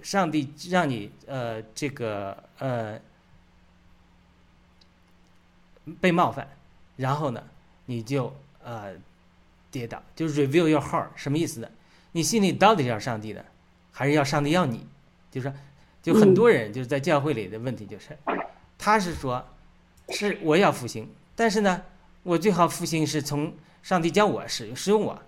[0.04, 3.00] 上帝让你呃这个呃
[6.00, 6.48] 被冒犯，
[6.96, 7.44] 然后呢
[7.86, 8.32] 你就
[8.64, 8.94] 呃
[9.72, 11.68] 跌倒，就 reveal your heart 什么意思呢？
[12.12, 13.44] 你心里到底是要上帝的，
[13.92, 14.86] 还是要上帝要你？
[15.32, 15.56] 就是说，
[16.04, 18.18] 就很多人就是在教会里的问题就是，
[18.78, 19.44] 他是说，
[20.10, 21.82] 是我要复兴，但是呢，
[22.24, 25.20] 我最好复兴是从上帝教我使用使用我，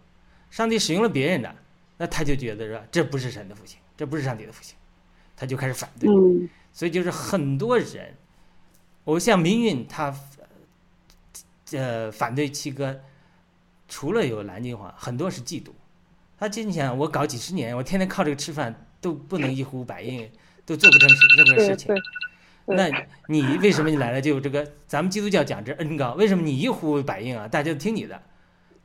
[0.52, 1.56] 上帝使用了别人的，
[2.02, 4.76] 那他就觉得说这不是神的复兴，这不是上帝的复兴，
[5.38, 6.10] 他就开始反对。
[6.10, 8.16] 嗯所以就是很多人，
[9.04, 10.12] 我像民运他，
[11.74, 13.02] 呃，反对七哥，
[13.88, 15.70] 除了有蓝金华，很多是嫉妒。
[16.40, 20.28] 他心想，我搞几十年，我天天靠这个吃饭，都不能一呼百应，
[20.66, 21.93] 都做不成事任何事情。
[22.66, 22.89] 那
[23.28, 24.66] 你为什么你来了就有这个？
[24.88, 27.47] 咱们基督教讲这恩高，为什么你一呼百应啊？
[27.47, 28.24] 大家都听你的，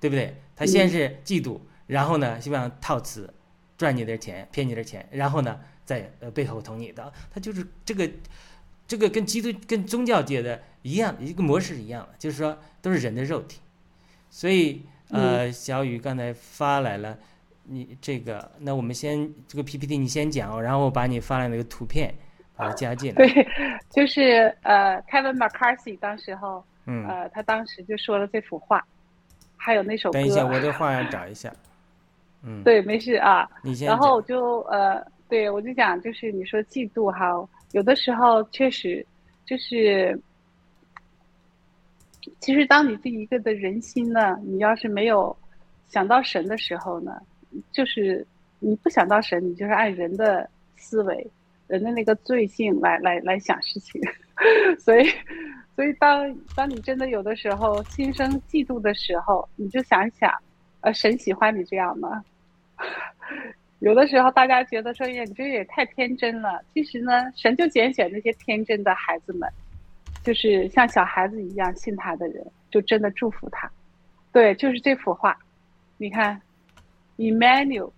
[0.01, 0.37] 对不对？
[0.57, 3.33] 他先是嫉妒，然后呢，希望套词，
[3.77, 7.13] 赚你点钱，骗你点钱，然后呢，在呃背后捅你的。
[7.33, 8.11] 他就是这个，
[8.87, 13.61] 这个跟基督跟宗教界的一样，一个模式一样的，就是说都是人的肉体。
[14.31, 17.19] 所以呃，小雨刚才发来了。
[17.69, 22.15] 你这个，那我们先这个 PPT 你先讲，然后我把你发来那个图片
[22.55, 23.27] 把它加进来。
[23.27, 23.49] 对，
[23.91, 28.87] 就是呃，Kevin McCarthy 当时候，嗯，呃，他当时就说了这幅画，
[29.57, 30.19] 还有那首歌。
[30.21, 31.53] 等一下，我这画要找一下。
[32.47, 33.49] 嗯，对，没事啊。
[33.63, 34.23] 你先然后我。
[34.23, 39.05] 就呃，对我就讲，就是你说嫉妒哈，有的时候确实
[39.45, 40.19] 就是，
[42.41, 45.37] 其实当你这一个的人心呢，你要是没有
[45.89, 47.21] 想到神的时候呢，
[47.73, 48.25] 就是
[48.61, 51.27] 你不想到神，你就是按人的思维、
[51.67, 54.01] 人的那个罪性来来来想事情，
[54.79, 55.09] 所以，
[55.75, 60.33] 所以当当你真的有的时候心生嫉妒的时候，你就想一想，
[60.83, 62.25] 呃，神喜欢你这样吗？
[63.81, 66.63] 有的时候大家觉得说，呀，你这也太天真了。
[66.73, 69.49] 其实呢，神就拣选那些天真的孩子们，
[70.25, 73.71] 就是像小孩子一样信他的人，就真的祝福他。
[74.33, 75.37] 对，就是这幅画，
[75.99, 76.41] 你看
[77.19, 77.91] ，Emmanuel，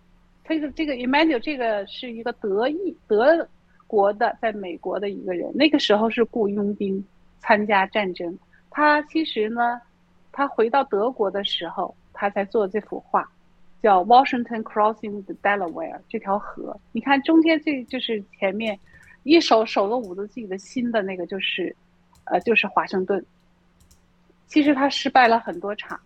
[0.45, 3.49] 这个这个 Emmanuel 这个是一个德意德
[3.87, 7.05] 国的，在美国的一个人，那个时候是雇佣兵
[7.39, 8.37] 参加战争。
[8.71, 9.81] 他其实呢，
[10.33, 13.29] 他回到德国的时候，他才做这幅画。
[13.83, 18.79] 叫 Washington Crossing the Delaware 这条河，你看中间这就是前面
[19.23, 21.75] 一手手都捂着自己的心的那个就是，
[22.25, 23.25] 呃，就是华盛顿。
[24.47, 25.99] 其实他失败了很多场，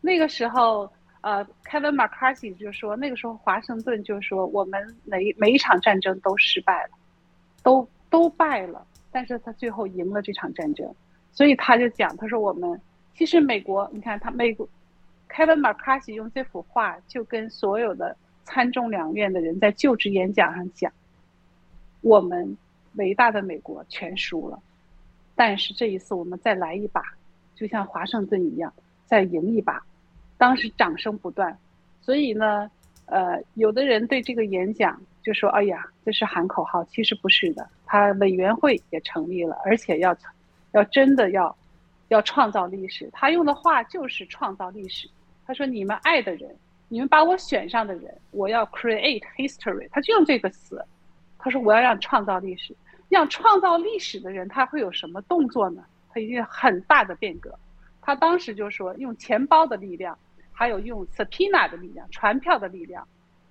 [0.00, 6.90] 那个时候，呃，Kevin McCarthy 就说，那个时候华盛顿就说我们每每一场战争都失败了，
[7.62, 10.92] 都都败了，但是他最后赢了这场战争，
[11.30, 12.80] 所以他就讲，他说我们
[13.14, 14.68] 其实美国，你看他美国。
[15.34, 20.92] Kevin McCarthy 用这幅画就跟所有的参众两院的人在就职演讲上讲
[22.02, 22.56] ：“我们
[22.96, 24.60] 伟大的美国全输了，
[25.34, 27.02] 但是这一次我们再来一把，
[27.54, 28.72] 就像华盛顿一样，
[29.06, 29.80] 再赢一把。”
[30.36, 31.56] 当时掌声不断。
[32.02, 32.70] 所以呢，
[33.06, 40.16] 呃，有的人对这个演讲就说：“哎呀，这是喊口号。”其实不是的，他委员会也成立了，而且要
[40.72, 41.56] 要真的要
[42.08, 43.08] 要创造历史。
[43.12, 45.08] 他用的话就是创造历史。
[45.50, 46.48] 他说：“你们爱的人，
[46.86, 50.80] 你们把我选上的人，我要 create history。”他就用这个词。
[51.40, 52.72] 他说：“我要让创造历史，
[53.08, 55.82] 让创造历史的人，他会有什么动作呢？
[56.08, 57.52] 他一定很大的变革。
[58.00, 60.16] 他当时就说，用钱包的力量，
[60.52, 63.04] 还有用 subpoena 的力量，传票的力量，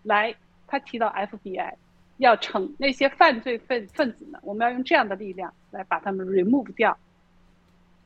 [0.03, 0.33] 来。
[0.65, 1.73] 他提到 FBI
[2.17, 6.97] 要惩那些犯罪分分子呢，我们要用这样的力量来把他们 remove 掉。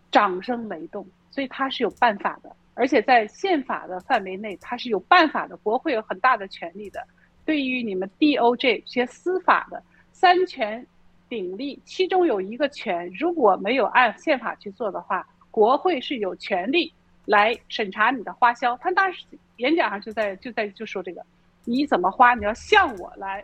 [0.09, 5.55] 掌声雷动，所以他是有办法的，而且在宪法的范围内，它是有办法的。
[5.57, 7.05] 国会有很大的权利的。
[7.45, 10.85] 对于你们 DOJ 这些司法的三权
[11.27, 16.93] 鼎立，其中有一个权，如果没有按宪法去做的话，国会是有权利
[17.25, 18.77] 来审查你的花销。
[18.77, 19.25] 他当时
[19.57, 21.25] 演讲上就在就在就说这个，
[21.65, 23.43] 你怎么花，你要向我来，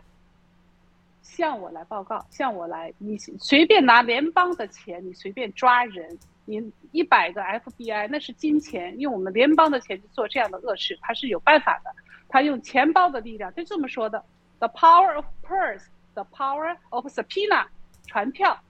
[1.22, 6.18] 向我来报告，向我来，你随便拿联邦的钱，你随便抓人，
[6.50, 11.90] 你一百个 FBI 那是金钱，用我们联邦的钱去做这样的恶事，他是有办法的。
[12.28, 14.24] 他用钱包的力量，就这么说的
[14.58, 15.84] ：“The power of purse,
[16.14, 17.66] the power of subpoena，
[18.06, 18.60] 传票，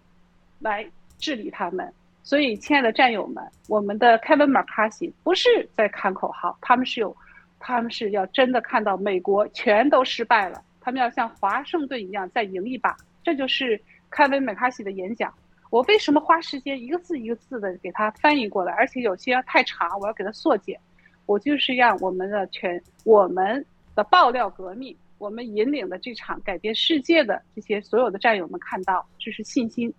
[0.59, 1.91] 来治理他们。”
[2.23, 7.17] 所以，亲爱的战友们，我们的 Kevin McCarthy 不是在喊口号，他们是有，
[7.59, 12.95] 他们是要真的看到美国全都失败了，他们要像华盛顿一样再赢一把。
[13.25, 15.33] 这就是 Kevin McCarthy 的演讲。
[15.71, 20.79] 我为什么花时间一个字一个字的给他翻译过来，而且有些太长，我要给他缩减。
[21.27, 23.65] 我就是让我们的全我们
[23.95, 29.95] 的爆料革命，我们引领的这场改变世界的这些所有的战友们看到，这是信心，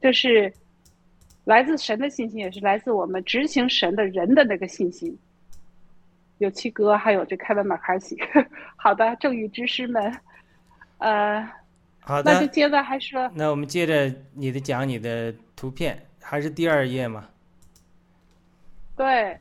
[0.00, 0.52] 这是
[1.44, 5.16] 来自神的信心，也是来自我们执行神的人的那个信心。
[6.38, 8.16] 有七哥，还有这凯文马卡西，
[8.74, 10.12] 好的，正义之师们，
[10.98, 11.48] 呃，
[12.08, 17.28] 好的，那就接着还说，那我们接着你的讲你的图片，还是第二页吗？
[18.96, 19.38] 对。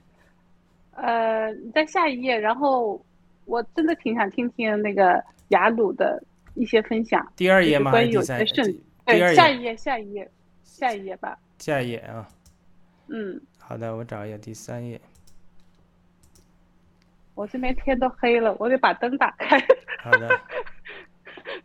[0.91, 3.01] 呃，你在下一页，然后
[3.45, 6.21] 我真的挺想听听那个雅鲁的
[6.55, 7.25] 一些分享。
[7.37, 7.91] 第二页吗？
[7.91, 8.65] 关于有些圣，
[9.05, 10.29] 对，下一页，下一页，
[10.65, 11.39] 下一页吧。
[11.59, 12.27] 下一页啊。
[13.07, 13.39] 嗯。
[13.57, 14.99] 好的，我找一下第三页。
[17.33, 19.57] 我这边天都黑了，我得把灯打开。
[19.99, 20.27] 好的。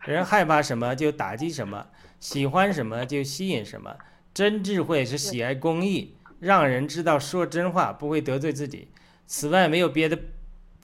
[0.04, 1.86] 人害怕什么就打击什么，
[2.18, 3.96] 喜欢什么就吸引什么。
[4.34, 8.88] 真智慧是喜爱公义，让人知道说真话不会得罪自己。
[9.26, 10.18] 此外，没有别的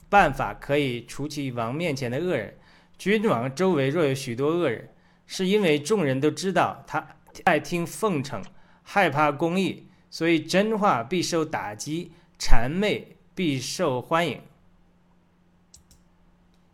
[0.07, 2.57] 办法可以除去王面前的恶人。
[2.97, 4.89] 君王周围若有许多恶人，
[5.25, 7.15] 是因为众人都知道他
[7.45, 8.43] 爱听奉承，
[8.83, 14.41] 害怕公义，所以真话必受打击，谄媚必受欢迎。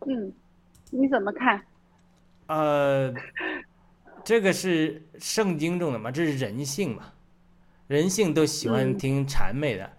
[0.06, 0.32] 嗯，
[0.90, 1.64] 你怎么看？
[2.46, 3.12] 呃，
[4.24, 6.10] 这个是圣经中的嘛？
[6.10, 7.12] 这是人性嘛？
[7.88, 9.90] 人性都喜欢听谄媚的。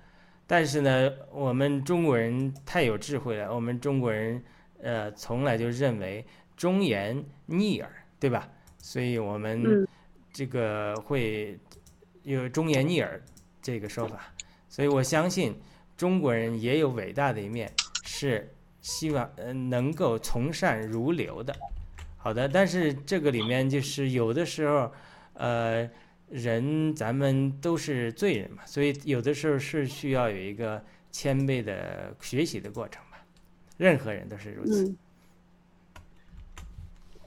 [0.46, 3.54] 但是呢，我们中国人太有智慧了。
[3.54, 4.42] 我们中国人，
[4.82, 6.26] 呃，从来就认为
[6.56, 8.50] 忠言逆耳，对吧？
[8.78, 9.86] 所以我们
[10.32, 11.60] 这个会
[12.24, 13.22] 有忠言逆耳
[13.62, 14.34] 这个说法。
[14.70, 15.60] 所以我相信
[15.98, 17.70] 中国人也有伟大的一面，
[18.06, 18.50] 是
[18.82, 21.54] 希望呃能够从善如流的。
[22.28, 24.92] 好的，但是这个里面就是有的时候，
[25.34, 25.90] 呃。
[26.30, 33.26] 人，咱们都是罪人嘛，所以有的时候是需要有一个谦卑的学习的过程吧。
[33.78, 34.94] 任何人都是如此。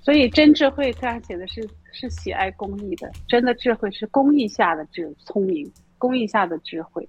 [0.03, 7.09] 所以真智慧，他写的是是喜爱公益的，真的智慧是公益下的智聪明，公益下的智慧。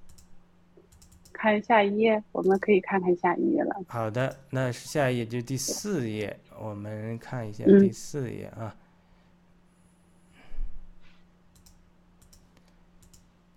[1.33, 3.75] 看下一页，我们可以看看下一页了。
[3.89, 8.75] 好的，那下一页就第四页，我们看一下第四页啊。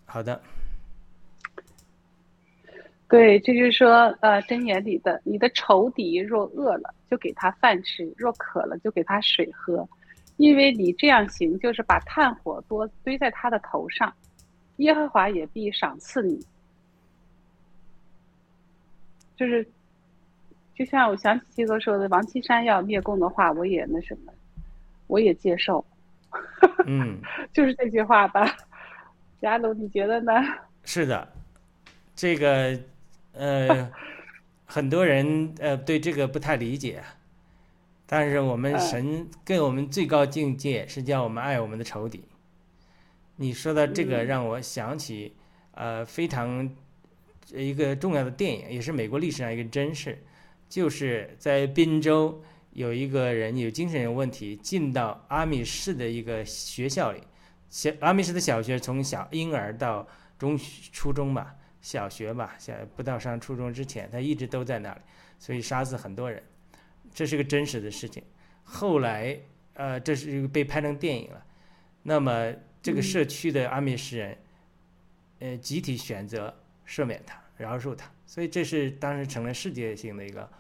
[0.07, 0.41] 好的，
[3.09, 9.87] 对，这就是说，呃，箴言里的，你的仇敌若饿了，就给他饭吃；若渴了，就给他水喝，
[10.37, 14.15] 因为你这样行，就是把炭火多堆在他的头上，
[14.77, 16.41] 耶和华也必赏赐你。
[19.37, 19.69] 就是，
[20.75, 24.33] 就像我想起七哥说的，王岐山要灭共的话，我也那什么，
[25.07, 25.85] 我也接受。
[26.87, 27.21] 嗯，
[27.53, 28.57] 就是这句话吧。
[29.41, 30.33] 亚鲁，你觉得呢？
[30.85, 31.33] 是的，
[32.17, 32.79] 这个
[33.33, 33.91] 呃，
[34.65, 37.03] 很多人呃对这个不太理解，
[38.07, 42.25] 但是我们神给我们最高境界是叫我们爱我们的仇敌。
[43.37, 45.35] 你说的这个让我想起
[45.73, 46.71] 呃非常
[47.53, 50.19] 一个重要的电影，也是美国历史上一个真事，
[50.69, 52.43] 就是在滨州
[52.73, 57.23] 有一个人有精神有问题，进到阿米市的一个学校里。
[57.71, 60.07] 小阿米市的小学从小婴儿到
[60.39, 60.59] 中
[60.93, 65.01] 初中吧，小学吧，小不到上初中之前，他一直都在那里，
[65.39, 66.43] 所以杀死很多人，
[67.13, 68.23] 这是个真实的事情。
[68.63, 69.37] 后来，
[69.75, 71.45] 呃，这是被拍成电影了，
[72.03, 74.39] 那么这个社区的阿米什人，
[75.41, 76.55] 呃，集体选择
[76.87, 80.51] 赦免他，饶恕他，所以这是当时成了世界性的一个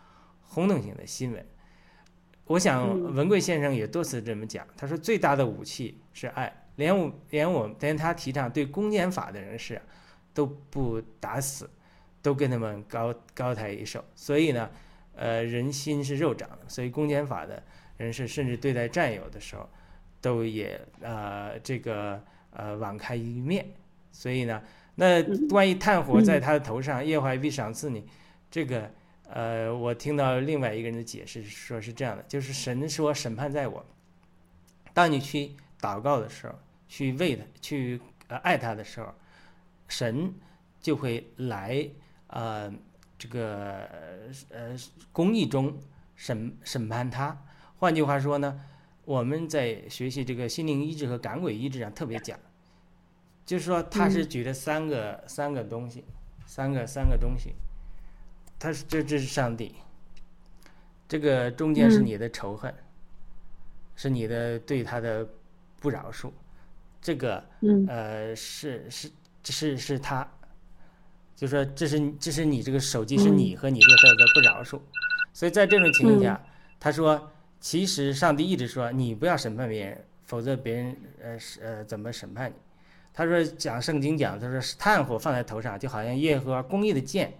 [0.42, 1.44] 轰动性的新闻。
[2.44, 6.68] 我想文贵先生也多次这么讲，他说最大的武器是爱。
[6.76, 9.82] 连我连我连他提倡对公检法的人士
[10.32, 11.68] 都不打死，
[12.22, 14.04] 都跟他们高高抬一手。
[14.14, 14.70] 所以呢，
[15.16, 17.60] 呃，人心是肉长的，所以公检法的
[17.96, 19.68] 人士甚至对待战友的时候，
[20.20, 22.22] 都也呃这个
[22.52, 23.66] 呃网开一面。
[24.12, 24.62] 所以呢，
[24.94, 28.06] 那万一炭火在他的头上，耶和华必赏赐你。
[28.50, 28.90] 这个
[29.28, 33.84] 呃，我听到另外一个人的解释说是这样的，就是神说审判在我，
[34.92, 36.54] 当你去祷告的时候。
[36.86, 39.12] 去为他去呃爱他的时候，
[39.88, 40.32] 神
[40.80, 41.88] 就会来
[42.28, 42.72] 呃
[43.18, 43.88] 这个
[44.50, 44.76] 呃
[45.10, 45.76] 公义中
[46.14, 47.36] 审审判他。
[47.78, 48.60] 换句话说呢，
[49.06, 52.38] 我们在学习这个心灵医治和感鬼医治上特别讲，
[53.44, 56.04] 就是说他是举了三个三个东西，
[56.46, 57.52] 三个三个东西，
[58.58, 59.74] 他是这这是上帝，
[61.06, 62.74] 这个中间是你的仇恨，
[63.94, 65.28] 是你的对他的
[65.78, 66.32] 不饶恕。
[67.02, 67.44] 这个，
[67.86, 69.10] 呃，是是，
[69.44, 70.26] 是是他，
[71.36, 74.80] 就说这是这是你这个手机是你和你这个的不饶恕，
[75.34, 76.42] 所以在这种情况下，
[76.80, 77.30] 他说，
[77.60, 82.54] 其实上帝一直说你不要审判别人，否则别人呃呃怎么审判你？
[83.16, 87.32] 他说讲圣经讲，他说炭火放在头上，就好像耶和华公义的箭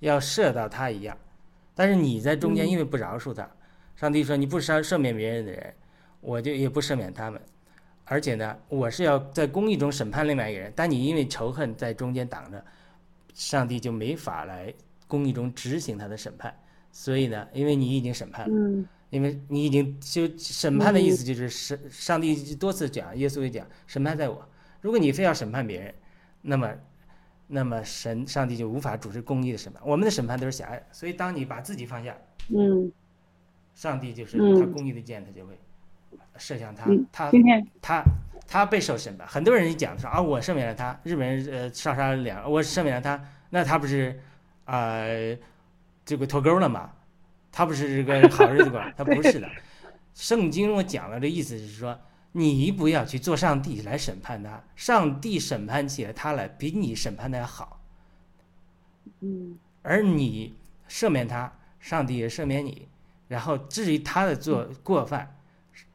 [0.00, 1.16] 要射到他一样，
[1.72, 3.48] 但是你在中间因为不饶恕他，
[3.94, 5.72] 上帝说你不赦赦免别人的人，
[6.20, 7.40] 我就也不赦免他们。
[8.06, 12.64] 而且呢，我是要在公义中审判另外一个人，但你因为仇恨在中间挡着，
[13.32, 14.74] 上帝就没法来
[15.06, 16.52] 公义中执行他的审判。
[16.90, 24.44] 所以呢，因为你已经审判了，因为你已经就审判的意思就是审上帝多次讲，耶稣也讲，审判在我。
[24.80, 25.94] 如果你非要审判别人，
[26.42, 26.70] 那么，
[27.46, 29.82] 那么神上帝就无法主持公义的审判。
[29.84, 32.16] 我们的审判都是狭隘，所以当你把自己放下，
[32.48, 32.90] 嗯，
[33.74, 35.58] 上帝就是他公义的剑，他就会。
[36.38, 37.30] 射向他，他
[37.82, 38.04] 他
[38.48, 39.26] 他被受审判。
[39.28, 44.18] 很多人讲说啊，我赦免了他，日本人呃烧杀两，我赦免了他，那他不是
[44.64, 45.04] 啊
[46.04, 46.90] 这个脱钩了吗？
[47.52, 48.82] 他不是这个好日子过？
[48.96, 49.48] 他不是的。
[50.14, 51.96] 圣经我讲了这意思是说，
[52.32, 57.80] 你不要去做上帝来审判他，上帝审判起来他来比你审判的要好。
[59.20, 59.58] 嗯。
[59.82, 60.54] 而你
[60.88, 62.88] 赦免他，上帝也赦免你。
[63.28, 65.36] 然后至于他的做过犯。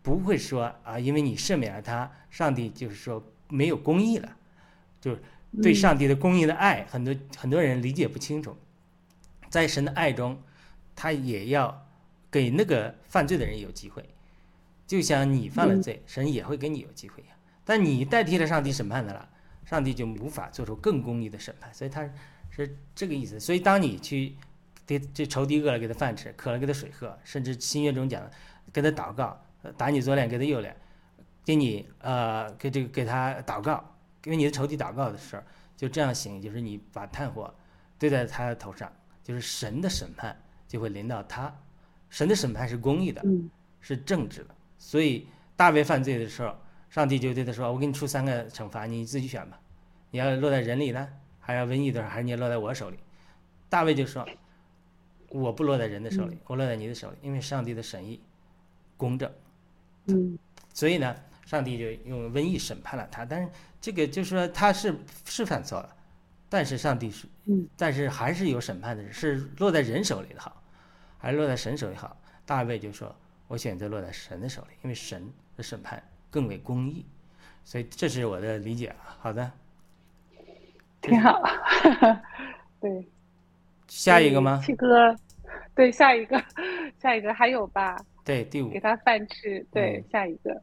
[0.02, 4.38] 不会说啊，因为你赦免了他，上帝就是说没有公义了，
[5.02, 5.22] 就是
[5.64, 8.56] 对上帝的公义的爱，很多很多人理解不清楚。
[9.50, 10.40] 在神的爱中，
[10.96, 11.88] 他也要
[12.30, 14.08] 给那个犯罪的人有机会，
[14.88, 17.36] 就像你犯了罪，神也会给你有机会一样。
[17.64, 19.28] 但你代替了上帝审判的了，
[19.66, 21.74] 上帝就无法做出更公义的审判。
[21.74, 22.08] 所以他
[22.50, 23.40] 是这个意思。
[23.40, 24.36] 所以当你去
[24.86, 28.32] 给这仇敌饿了给他饭吃，渴了给他水喝，甚至新约中讲的
[28.72, 29.42] 给他祷告。
[29.78, 30.76] 打你左脸给他右脸，
[31.44, 33.84] 给你呃给这个给他祷告，
[34.22, 35.42] 给你的仇敌祷告的时候，
[35.76, 37.52] 就这样行，就是你把炭火
[37.98, 41.52] 堆在他的头上，就是神的审判就会临到他。
[42.12, 43.24] 神的审判是公义的，
[43.82, 44.55] 是正直的。
[44.78, 46.56] 所以大卫犯罪的时候，
[46.90, 49.60] 上帝就对他说：“我给你出三个惩罚，你自己选吧。
[50.12, 51.08] 你要落在人里呢，
[51.40, 52.98] 还要瘟疫的，还是你要落在我手里？”
[53.70, 54.28] 大卫就说
[55.30, 58.22] ：“我不落在人的手里，我落在你的手里，因为上帝的审意
[58.96, 59.32] 公正。”
[60.08, 60.38] 嗯，
[60.74, 61.16] 所以呢，
[61.46, 63.26] 上帝就用瘟疫审判了他。
[63.26, 63.50] 但是
[63.82, 64.96] 这个就是说他是
[65.26, 65.96] 是犯错了，
[66.48, 70.62] 但是上帝是，嗯，但是还是有审判的，是落在人手里的好，
[71.18, 72.16] 还是落在神手里好？
[72.46, 73.14] 大卫就说
[73.48, 77.06] ：“我选择落在神的手里，因为神的审判更为公义。”
[77.64, 79.18] 所以这是我的理解啊。
[79.20, 79.52] 好的，
[81.02, 81.42] 挺好。
[82.80, 83.08] 对，
[83.88, 84.62] 下一个吗？
[84.64, 85.16] 七哥，
[85.74, 86.44] 对，下一个，
[87.00, 87.98] 下一个还有吧？
[88.24, 89.66] 对，第五给他饭吃。
[89.72, 90.62] 对，下一个，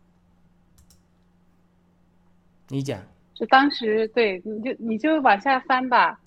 [2.69, 3.01] 你讲。
[3.35, 6.21] 就当时，对，你就你就往下翻吧。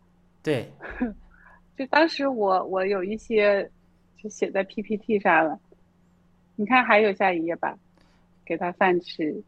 [0.43, 0.70] 对。
[1.78, 3.70] 就当时我我有一些
[4.18, 5.60] 就写在 PPT 上了，
[6.56, 7.78] 你看还有下一页吧，
[8.45, 9.43] 给他饭吃。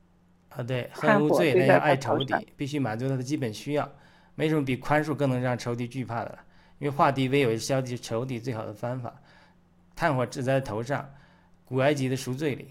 [0.49, 3.89] 啊，对，恨无罪，那要爱仇敌，必须满足他的基本需要，
[4.36, 6.39] 没什么比宽恕更能让仇敌惧怕的了。
[6.80, 9.14] 因为化敌为友是消敌仇敌最好的方法。
[9.95, 11.08] 炭火只在头上。
[11.70, 12.70] 古埃及的赎罪里，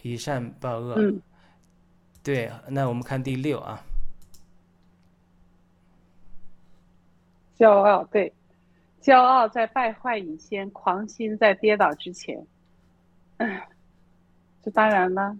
[0.00, 0.94] 以善报恶。
[0.96, 1.20] 嗯，
[2.22, 3.84] 对，那我们看第六啊。
[7.58, 8.32] 骄傲对，
[9.02, 12.42] 骄傲在败坏以先，狂心在跌倒之前。
[13.38, 13.60] 嗯，
[14.62, 15.36] 这当然了，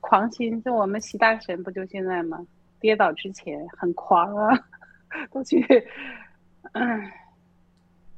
[0.00, 2.44] 狂心，就我们习大神不就现在吗？
[2.80, 4.64] 跌倒之前很狂啊，
[5.30, 5.64] 都去，
[6.72, 7.10] 嗯，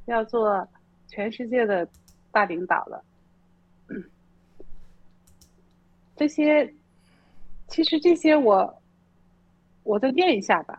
[0.06, 0.66] 要做
[1.06, 1.86] 全世界的
[2.32, 3.04] 大领导了。
[6.16, 6.72] 这些，
[7.66, 8.82] 其实这些我，
[9.82, 10.78] 我再念一下吧，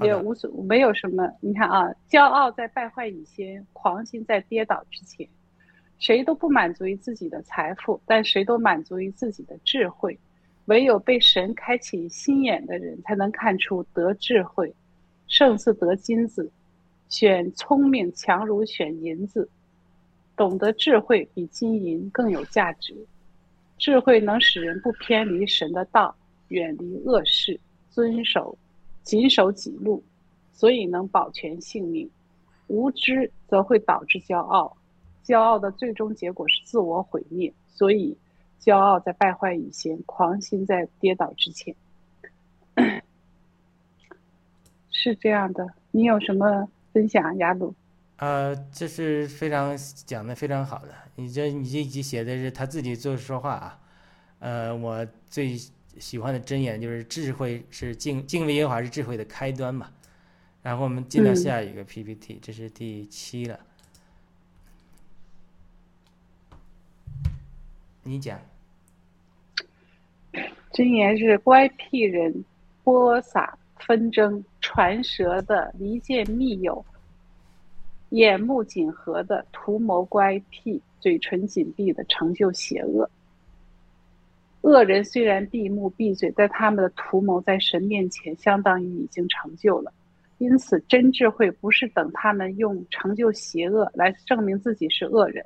[0.00, 1.30] 也无所没有什么。
[1.40, 5.26] 你看啊，骄傲在败坏以先，狂心在跌倒之前。
[6.04, 10.18] 谁都不满足于自己的财富，但谁都满足于自己的智慧。
[10.66, 14.70] 唯有被神开启心眼的人，才能看出得智慧
[15.28, 16.52] 胜似得金子，
[17.08, 19.48] 选聪明强如选银子。
[20.36, 22.94] 懂得智慧比金银更有价值。
[23.78, 26.14] 智慧能使人不偏离神的道，
[26.48, 28.54] 远离恶事，遵守、
[29.02, 30.04] 谨守己路，
[30.52, 32.06] 所以能保全性命。
[32.66, 34.76] 无知则会导致骄傲，
[35.24, 37.52] 骄傲的最终结果是自我毁灭。
[37.68, 38.16] 所以，
[38.60, 41.74] 骄傲在败坏以前，狂心在跌倒之前，
[44.90, 45.66] 是这样的。
[45.90, 47.74] 你有什么分享，雅鲁？
[48.18, 50.94] 呃，这是非常讲的非常好的。
[51.16, 53.80] 你这你这集写的是他自己做说话啊。
[54.38, 55.56] 呃，我最
[55.98, 59.90] 喜欢的箴言就是智慧是敬敬畏耶和华是智慧的开端嘛。
[60.62, 63.58] 然后我们进到下一个 PPT，这是第七了。
[68.04, 68.38] 你讲。
[70.72, 72.44] 箴言是乖僻人
[72.82, 76.84] 播撒纷争，传舌的离间密友。
[78.10, 83.08] 眼目紧合的图谋乖僻，嘴唇紧闭的成就邪恶。
[84.60, 89.92] 恶人虽然闭目闭嘴，但他们的图谋在神面前相当于已经成就了。
[90.38, 95.44] 因此，真智慧不是等他们用成就邪恶来证明自己是恶人，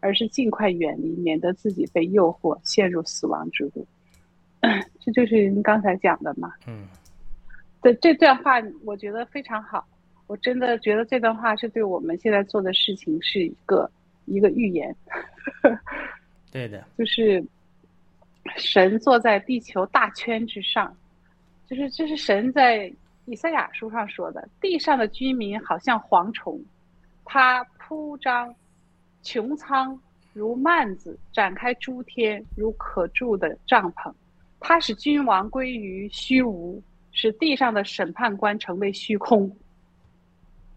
[0.00, 3.86] 而是尽快远离，免得自己被诱惑陷入死亡之路。
[5.00, 6.52] 这就是您刚才讲的嘛？
[6.66, 6.86] 嗯。
[7.82, 9.86] 对这段话，我觉得非常好。
[10.26, 13.90] 我真的觉得这段话是对我们现在做的事情是一个
[14.26, 14.94] 一个预言。
[16.52, 17.42] 对的， 就是
[18.56, 20.94] 神坐在地球大圈之上，
[21.66, 22.92] 就是这是神在
[23.24, 24.46] 以赛亚书上说的。
[24.60, 26.60] 地上的居民好像蝗虫，
[27.24, 28.54] 它铺张
[29.22, 29.98] 穹苍
[30.32, 34.12] 如幔子，展开诸天如可住的帐篷。
[34.60, 39.50] 他使君王归于虚无，使地上的审判官成为虚空。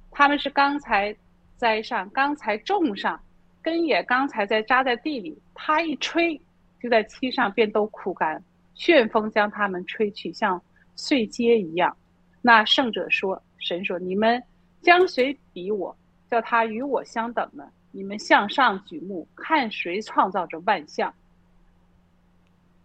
[0.10, 1.16] 他们是刚才
[1.58, 3.20] 栽上，刚才种上，
[3.62, 5.38] 根也刚才在扎在地里。
[5.54, 6.40] 他一吹，
[6.82, 10.62] 就在漆上便都枯干，旋风将他们吹去，像
[10.96, 11.96] 碎秸一样。
[12.42, 14.42] 那圣者说：“神说，你们
[14.82, 15.96] 将谁比我，
[16.30, 17.68] 叫他与我相等呢？
[17.94, 21.14] 你们向上举目，看谁创造着万象？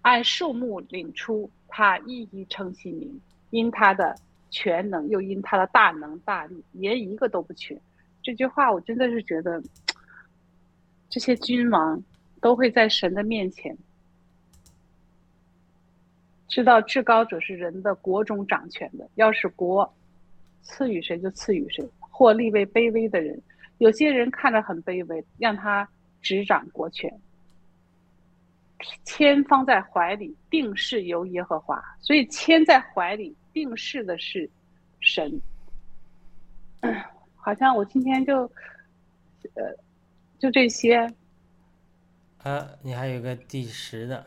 [0.03, 4.15] 按数目领出，他一一称其名，因他的。”
[4.51, 7.79] 全能又因他的大能大力，连一个都不缺。
[8.23, 9.63] 这句话我真的是觉得，
[11.11, 12.03] 这些君王
[12.41, 13.77] 都会在神的面前，
[16.49, 19.07] 知道至高者是人的国中掌权的。
[19.17, 19.95] 要是国
[20.63, 23.39] 赐予谁就赐予谁，或立位卑微的人。
[23.79, 25.89] 有些人看着很卑微，让他
[26.21, 27.13] 执掌国权。
[29.05, 31.83] 千放在怀里，定是由耶和华。
[32.01, 33.35] 所以千在怀里。
[33.51, 34.49] 定是的是
[35.01, 35.41] 神，
[37.35, 38.43] 好像我今天就，
[39.55, 39.75] 呃，
[40.39, 41.13] 就这些。
[42.45, 44.25] 啊，你还有个第十的。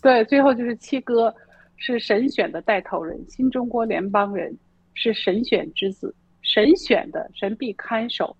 [0.00, 1.34] 对，最后就是七哥，
[1.76, 4.56] 是神选的带头人，新中国联邦人，
[4.92, 8.36] 是神选之子，神选的，神必看守、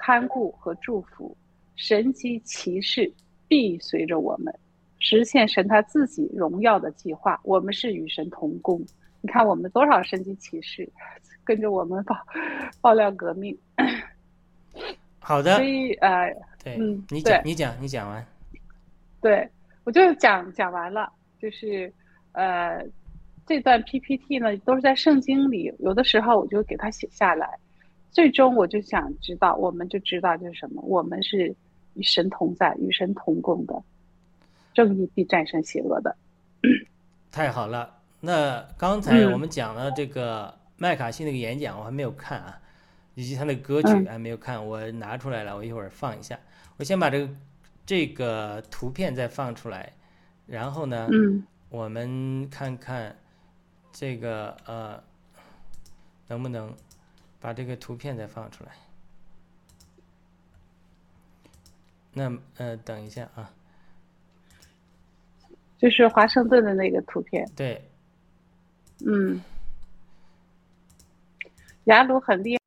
[0.00, 1.36] 看顾和祝福，
[1.76, 3.12] 神机骑士
[3.48, 4.54] 必随着我们，
[4.98, 7.40] 实现神他自己荣耀的计划。
[7.42, 8.80] 我们是与神同工。
[9.20, 10.88] 你看，我们多少神级骑士
[11.44, 12.16] 跟着我们爆
[12.80, 13.56] 爆料革命。
[15.18, 15.56] 好的。
[15.56, 16.32] 所以呃，
[16.62, 18.24] 对，嗯，你讲，你讲，你讲完。
[19.20, 19.48] 对，
[19.84, 21.12] 我就讲讲完了。
[21.40, 21.92] 就是
[22.32, 22.84] 呃，
[23.46, 27.58] 这段 PPT 呢，都是在圣经里，有的时候我就给它写下来。
[28.10, 31.54] 最终，我就想知道，我们就知道就是什么，我们是
[31.94, 33.82] 与神同在、与神同工的，
[34.74, 36.16] 正义必战胜邪恶的。
[37.30, 37.94] 太好了。
[38.20, 42.60] 那刚才我们讲了这个麦卡锡那个演讲，我还没有看啊，
[43.14, 46.36] 以及他那个歌曲还没有看，我拿出来了，我一会儿放一下。
[46.76, 47.28] 我先把这个
[47.86, 49.92] 这个图片再放出来，
[50.46, 51.08] 然后呢，
[51.68, 53.16] 我们看看
[53.92, 55.00] 这个呃
[56.26, 56.74] 能不能
[57.40, 58.72] 把这个图片再放出来。
[62.12, 63.52] 那呃，等一下啊，
[65.78, 67.48] 就是华盛顿的那个图片。
[67.54, 67.88] 对，
[69.06, 69.40] 嗯，
[71.84, 72.57] 雅鲁很厉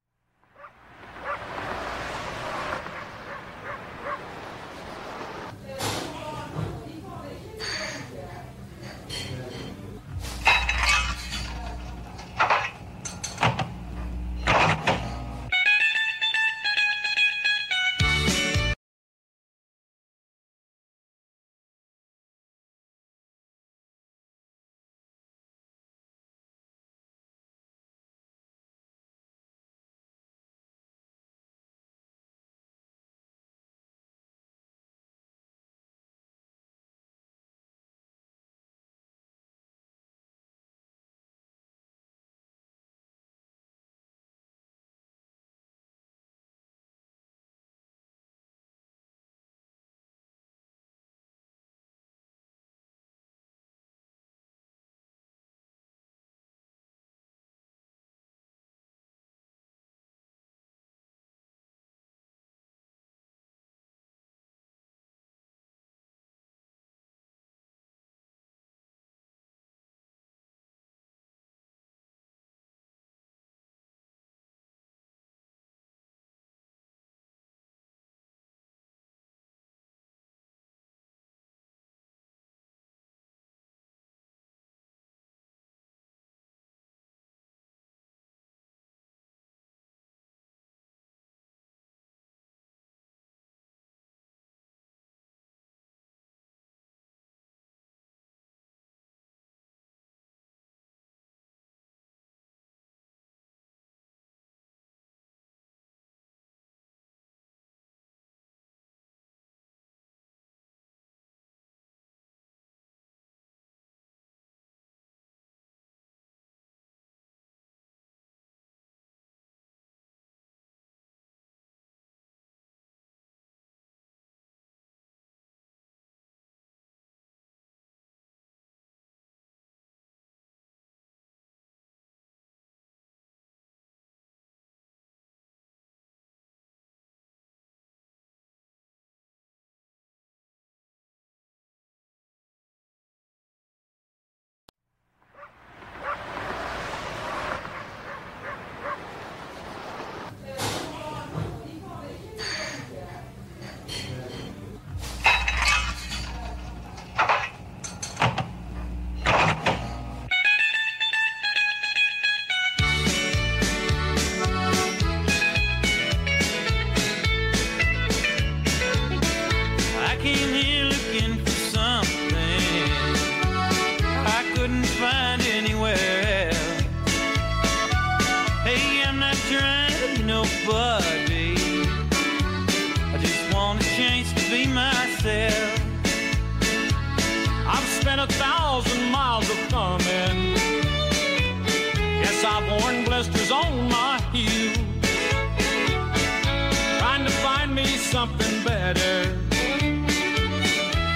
[198.12, 199.24] something better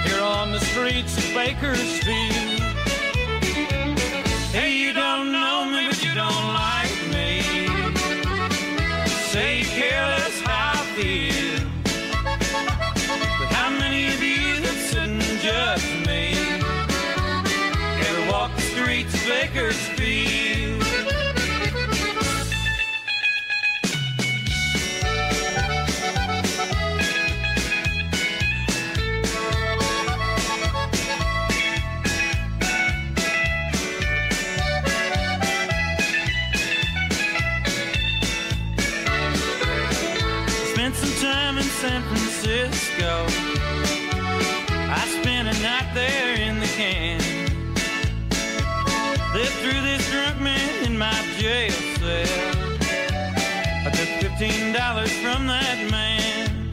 [0.06, 2.60] here on the streets of Bakersfield.
[4.50, 7.42] Hey, you don't know me, but you don't like me.
[9.28, 11.60] Say you care less how I feel.
[12.24, 16.32] But how many of you that sit and judge me
[18.08, 19.95] ever walk the streets of Bakersfield?
[54.38, 56.70] Fifteen dollars from that man.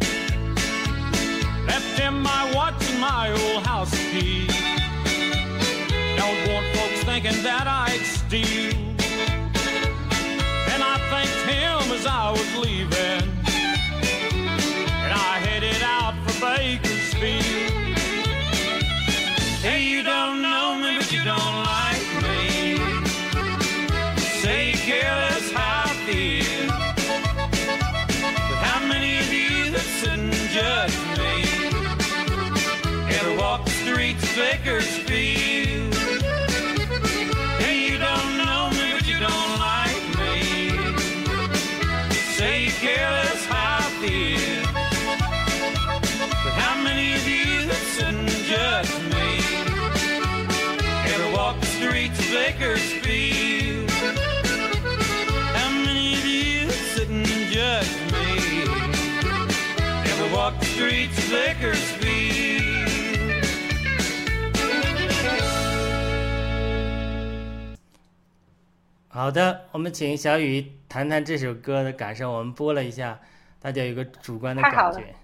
[1.65, 4.47] Left him my watch and my old house key.
[6.17, 8.73] Don't want folks thinking that I'd steal.
[10.73, 13.32] And I thanked him as I was leaving.
[52.53, 53.89] Bakersfield?
[55.55, 58.63] How many of you that sit and judge me
[60.05, 62.13] ever walk the streets of Bakersfield?
[69.07, 72.31] 好的，我们请小雨谈谈这首歌的感受。
[72.31, 73.19] 我们播了一下，
[73.59, 75.15] 大家有个主观的感觉。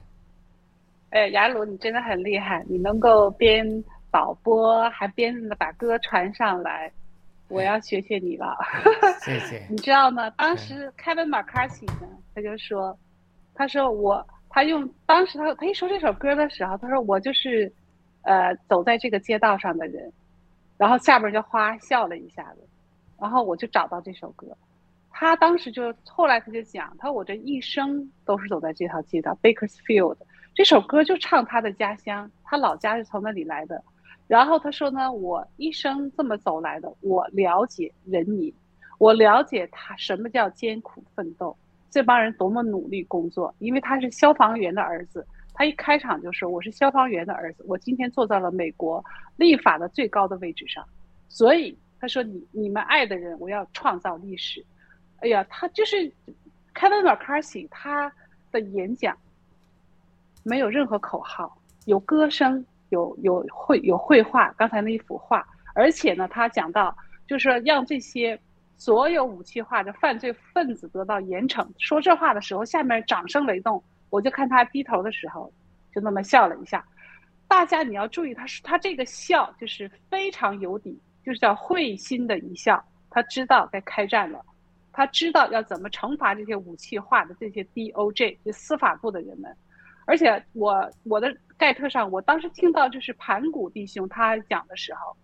[1.12, 6.92] 哎，雅鲁，你真的很厉害，你能够边导播还边把歌传上来，
[7.50, 8.56] 我要学学你了。
[9.22, 9.66] 谢谢。
[9.70, 10.30] 你知道吗？
[10.32, 12.98] 当时 Kevin McCarthy 呢，他就说，
[13.54, 17.72] 他说我，他用当时他他一说这首歌的时候，他说我就是，
[18.22, 20.12] 呃，走在这个街道上的人，
[20.78, 22.68] 然后下边就哗笑了一下子，
[23.20, 24.48] 然后我就找到这首歌。
[25.12, 30.16] 他当时就后来他就讲，他说我这一生都是走在这条街道 Bakersfield，
[30.54, 33.84] 这首歌就唱他的家乡，他老家是从那里来的。
[34.30, 38.54] 然后他说呢，我一生这么走来的，我了解人民，
[39.00, 41.58] 我了解他什么叫艰苦奋斗，
[41.90, 43.52] 这帮人多么努力工作。
[43.58, 45.26] 因为他是消防员的儿子，
[45.56, 49.04] 他一开场就说我是消防员的儿子，我今天坐在了美国
[49.36, 50.88] 立法的最高的位置上，
[51.28, 54.64] 所以他说你你们爱的人，我要创造历史。
[55.22, 55.96] 哎呀，他就是
[56.76, 58.14] Kevin McCarthy，他
[58.52, 59.18] 的演讲
[60.44, 66.96] 没有任何口号，有歌声，有有绘有绘画，刚才那一幅画，而且呢，他讲到
[67.28, 68.40] 就是让这些
[68.78, 71.68] 所有武器化的犯罪分子得到严惩。
[71.78, 75.52] 说这话的时候，下面掌声雷动，我就看他低头的时候，
[75.94, 76.84] 就那么笑了一下。
[77.48, 82.84] 大家你要注意，他是他这个笑就是非常有底，就是叫会心的一笑。
[83.10, 84.40] 他知道该开战了，
[84.94, 89.56] 他知道要怎么惩罚这些武器化的这些 DOJ 就司法部的人们。
[90.10, 95.16] 而且我我的盖特上，我当时听到就是盘古弟兄他讲的时候，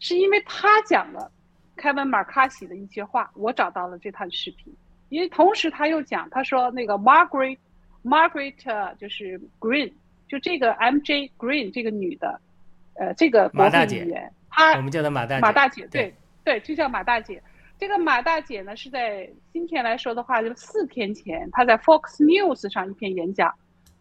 [0.00, 1.32] 是因为他讲了
[1.76, 4.70] 凯文马卡西的一些话，我找到了这段视频。
[5.08, 7.56] 因为同时他又讲，他说那个 Margaret
[8.04, 9.90] Margaret 呃就是 Green，
[10.28, 12.38] 就这个 MJ Green 这个女的，
[12.96, 15.40] 呃，这个马大姐员，她我们叫她马大姐。
[15.40, 17.42] 马大姐，对对，就叫马大姐。
[17.78, 23.54] 这个马大姐呢，是在今天来说的话，就四天前，她在 Fox News 上一篇演讲，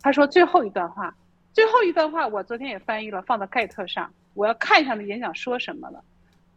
[0.05, 1.11] 他说最后一段话，
[1.51, 5.99] 最后一段话我昨天也翻译了，放到盖特上，我要看一下那演讲说什么了，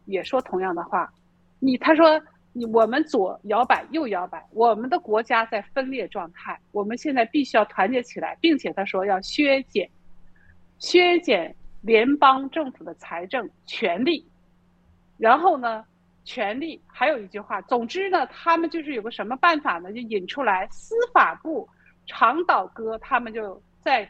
[0.05, 1.11] 也说同样的话。
[1.57, 2.21] 你他说
[2.53, 9.89] 你我们左摇摆右摇摆，我们的国家在分裂状态，我们现在必须要团结起来，并且他说要削减
[10.77, 14.23] 削减联邦政府的财政权力，
[15.17, 15.83] 然后呢，
[16.23, 19.91] 权力还有一句话，总之呢，他们就是有个什么办法呢？
[19.91, 21.67] 就引出来司法部
[22.09, 24.09] 长岛哥他们就在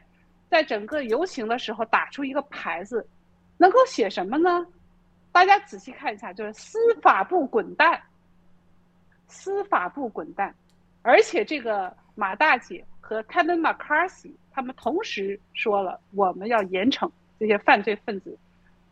[0.49, 3.05] 在整个游行的时候打出一个牌子，
[3.57, 4.65] 能够写什么呢？
[5.33, 8.01] 大家仔细看一下，就是司法部滚蛋，
[9.27, 10.55] 司法部滚蛋，
[11.01, 18.35] 而且这个马大姐和 Kevin McCarthy 他们同时说了，我们要严惩这些犯罪分子，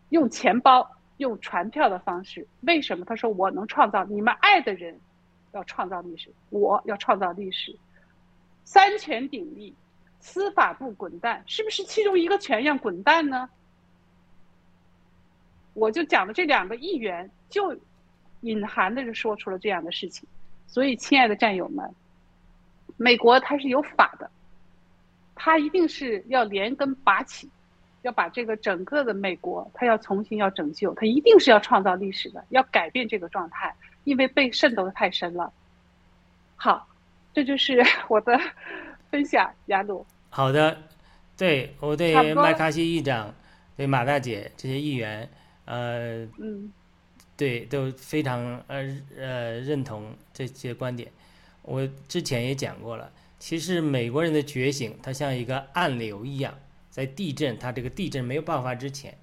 [0.09, 0.87] 用钱包、
[1.17, 2.45] 用传票的方式。
[2.61, 3.05] 为什么？
[3.05, 4.99] 他说我能创造你们爱的人，
[5.53, 7.75] 要创造历史，我要创造历史。
[8.67, 9.73] 三权鼎立，
[10.19, 13.49] 司法部滚蛋，是不是其中一个权要滚蛋呢？
[15.73, 17.79] 我就讲的这两个议员，就
[18.41, 20.27] 隐含的就说出了这样的事情。
[20.67, 21.95] 所以，亲爱的战友们，
[22.97, 24.29] 美国它是有法的，
[25.33, 27.49] 它一定是要连根拔起，
[28.01, 35.53] 要把这个整个的美国，它要重新要拯救，它一定是要创造历史的，要改变这个状态，因为被渗透的太深了。
[36.57, 36.85] 好，
[37.37, 37.79] 这就是
[38.09, 38.35] 我的
[39.11, 40.03] 分享，雅鲁。
[40.31, 40.75] 好的，
[41.37, 43.31] 对我对麦卡锡议长、
[43.75, 45.29] 对马大姐这些议员，
[45.65, 46.73] 呃，嗯
[47.35, 48.83] 对，都非常呃
[49.15, 51.11] 呃认同这些观点。
[51.61, 56.57] 我之前也讲过了，其实美国人的觉醒，它像一个暗流一样，
[56.89, 59.15] 在地震，它这个地震没有爆发之前，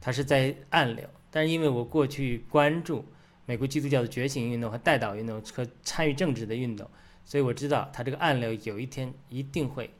[0.00, 1.04] 它是在暗流。
[1.32, 3.04] 但是因为我过去关注
[3.44, 6.88] 美国基督教的觉醒运动和代祷运动和参与政治的运动，
[7.26, 9.90] 所以我知道它这个暗流有一天一定会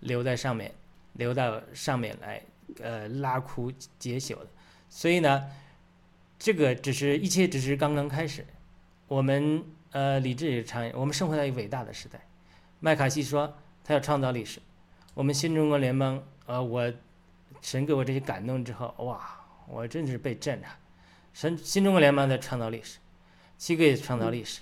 [0.00, 0.74] 留在上面，
[1.12, 2.42] 留到上面来，
[2.80, 4.48] 呃，拉枯解朽的。
[4.90, 5.48] 所以呢，
[6.38, 8.44] 这个只是一切只是刚刚开始。
[9.06, 12.26] 我们呃，理智也常，我们生活在一个伟大的时代。
[12.80, 14.60] 麦卡锡说他要创造历史。
[15.14, 16.92] 我们新中国联盟，呃，我
[17.62, 19.20] 神给我这些感动之后，哇，
[19.68, 20.76] 我真是被震撼。
[21.32, 22.98] 神新中国联邦在创造历史，
[23.56, 24.60] 七个月创造历史。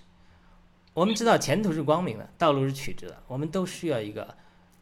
[0.95, 4.36] 我们知道前途是光明的，道路是曲折的，我们都需要一个，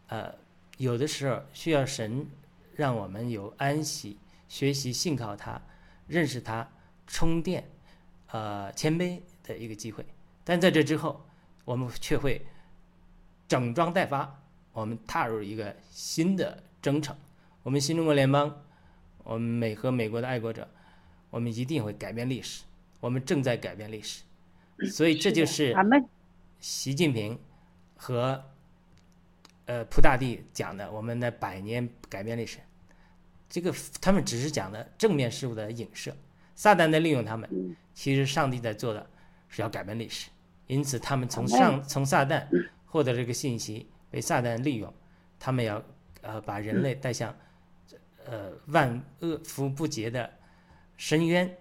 [0.09, 0.35] 呃，
[0.77, 2.27] 有的时候需要神
[2.75, 5.61] 让我们有安息、学习、信靠他、
[6.09, 6.69] 认识他、
[7.07, 7.71] 充电、
[8.33, 10.05] 呃谦卑的一个机会。
[10.43, 11.25] 但在这之后，
[11.65, 12.45] 我们却会
[13.47, 14.43] 整装待发，
[14.73, 17.17] 我们踏入一个新的征程。
[17.63, 18.65] 我们新中国联邦，
[19.23, 20.69] 我们美和美国的爱国者，
[21.31, 22.65] 我们一定会改变历史。
[22.99, 24.23] 我们正在改变历史，
[24.89, 25.75] 所以这就是
[26.61, 27.39] 习近平
[27.97, 28.43] 和
[29.67, 32.59] 呃普大帝讲的我们的百年改变历史。
[33.49, 36.15] 这个他们只是讲的正面事物的影射，
[36.55, 39.05] 撒旦在利用他们，其实上帝在做的
[39.49, 40.31] 是要改变历史。
[40.69, 42.47] 因此，他们从上从撒旦
[42.87, 44.95] 获得这个信息，被撒旦利用，
[45.39, 45.83] 他们要
[46.21, 47.35] 呃把人类带向
[48.25, 50.31] 呃万恶福不竭的
[50.97, 51.57] 深渊。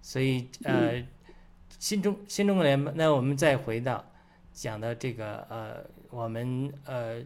[0.00, 1.00] 所以呃，
[1.82, 4.04] 新中新中国联邦，那我们再回到
[4.52, 7.20] 讲的这个呃，我们呃，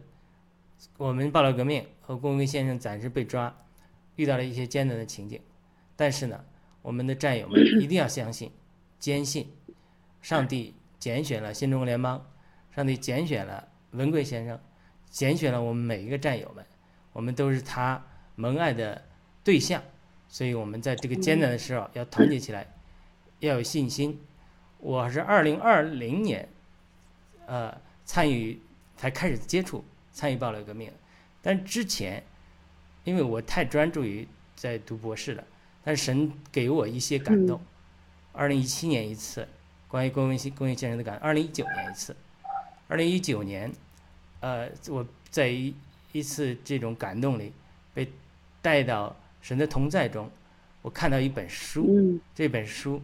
[0.97, 3.55] 我们暴乱革命和郭文贵先生暂时被抓，
[4.15, 5.39] 遇到了一些艰难的情景，
[5.95, 6.43] 但是呢，
[6.81, 8.51] 我们的战友们 一定要相信、
[8.97, 9.47] 坚信，
[10.23, 12.25] 上帝拣选了新中国联邦，
[12.75, 14.59] 上帝拣选了文贵先生，
[15.11, 16.65] 拣选了我们每一个战友们，
[17.13, 18.03] 我们都是他
[18.33, 18.99] 蒙爱的
[19.43, 19.79] 对象。
[20.27, 22.67] 所以我们在这个艰难的时候要团结起来，
[23.41, 24.19] 要有信心。
[24.79, 26.47] 我是二零二零年，
[27.45, 27.75] 呃，
[28.05, 28.59] 参与
[28.95, 30.91] 才开始接触参与暴力革命，
[31.41, 32.23] 但之前，
[33.03, 35.43] 因为我太专注于在读博士了，
[35.83, 37.59] 但是神给我一些感动。
[38.31, 39.47] 二零一七年一次
[39.87, 42.15] 关于公文新公益先生的感，二零一九年一次，
[42.87, 43.71] 二零一九年，
[44.39, 45.73] 呃，我在一
[46.11, 47.53] 一次这种感动里
[47.93, 48.11] 被
[48.61, 49.15] 带到。
[49.39, 50.29] 神的同在中，
[50.81, 53.01] 我看到一本书，这本书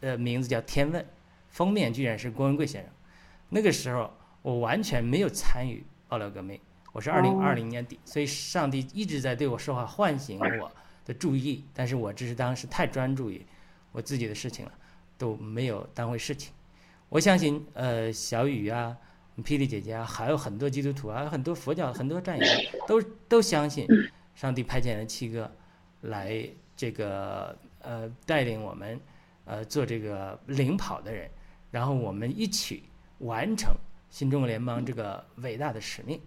[0.00, 1.02] 的名字叫《天问》，
[1.48, 2.90] 封面居然是郭文贵先生。
[3.48, 6.60] 那个时候我完全没有参与爆料革命，
[6.92, 10.72] 我是二零二零年底，所以上帝一直在对我说话，唤醒我
[11.04, 13.44] 的注意，但是我只是当时太专注于
[13.92, 14.72] 我自己的事情了，
[15.18, 16.52] 都没有当回事情。
[17.08, 18.96] 我相信，呃，小雨啊，
[19.38, 22.44] 霹雳姐姐啊，还有很多基督徒啊，很多佛教很多战友
[22.86, 23.86] 都都相信
[24.34, 25.50] 上帝派遣了七个。
[26.04, 28.98] 来这个呃带领我们
[29.50, 31.28] 呃做这个领跑的人，
[31.72, 32.84] 然后我们一起
[33.18, 33.74] 完成
[34.08, 36.20] 新中国联邦这个伟大的使命。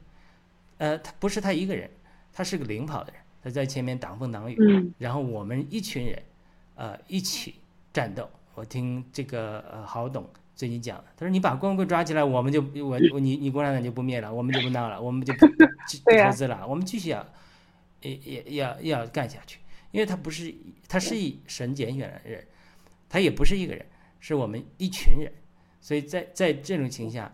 [0.77, 1.89] 呃，他不是他一个人，
[2.33, 4.57] 他是个领跑的人，他在前面挡风挡雨。
[4.59, 4.93] 嗯。
[4.97, 6.21] 然后我们一群人，
[6.75, 7.55] 呃，一起
[7.93, 8.29] 战斗。
[8.55, 17.25] 我听这个呃郝董最近讲，他说你把光棍抓起来，我们就我你你共产党就不灭了，我们就不闹了，我们就不 投资了，我们继续要
[18.01, 19.59] 也也要要干下去。
[19.91, 20.53] 因为他不是，
[20.89, 22.45] 他是一神拣选的人，
[23.13, 23.85] 他也不是一个人，
[24.19, 25.31] 是我们一群人，
[25.79, 27.31] 所以在在这种情况下，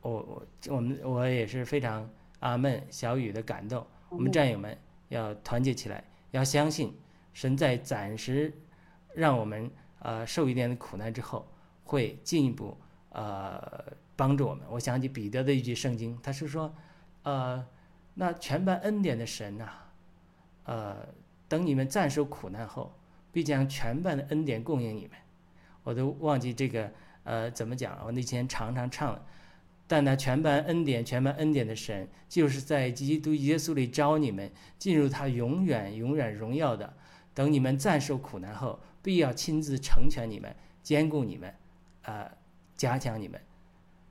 [0.00, 2.08] 我我我们我也是非常
[2.38, 6.96] 阿闷小雨的感动，我们战友们要团结起来，要相信
[7.32, 8.56] 神在暂时
[9.16, 9.68] 让我们
[9.98, 11.44] 呃受一点的苦难之后，
[11.82, 14.64] 会进一步呃帮助我们。
[14.70, 16.72] 我想起彼得的一句圣经，他是说，
[17.24, 17.66] 呃，
[18.14, 19.70] 那全班恩典的神呐，
[20.66, 20.96] 呃。
[21.48, 22.92] 等你们暂受苦难后，
[23.36, 25.10] 必将全班的恩典供应你们。
[25.82, 26.90] 我都忘记这个
[27.22, 28.02] 呃怎么讲了。
[28.06, 29.22] 我那天常常唱，
[29.86, 36.90] 但那全班恩典、全班恩典的神，就是在基督耶稣里招你们进入他永远、永远荣耀的。
[37.34, 41.54] 等你们暂受苦难后，必要亲自成全你们、兼顾你们，
[42.04, 42.30] 呃，
[42.74, 43.38] 加强你们。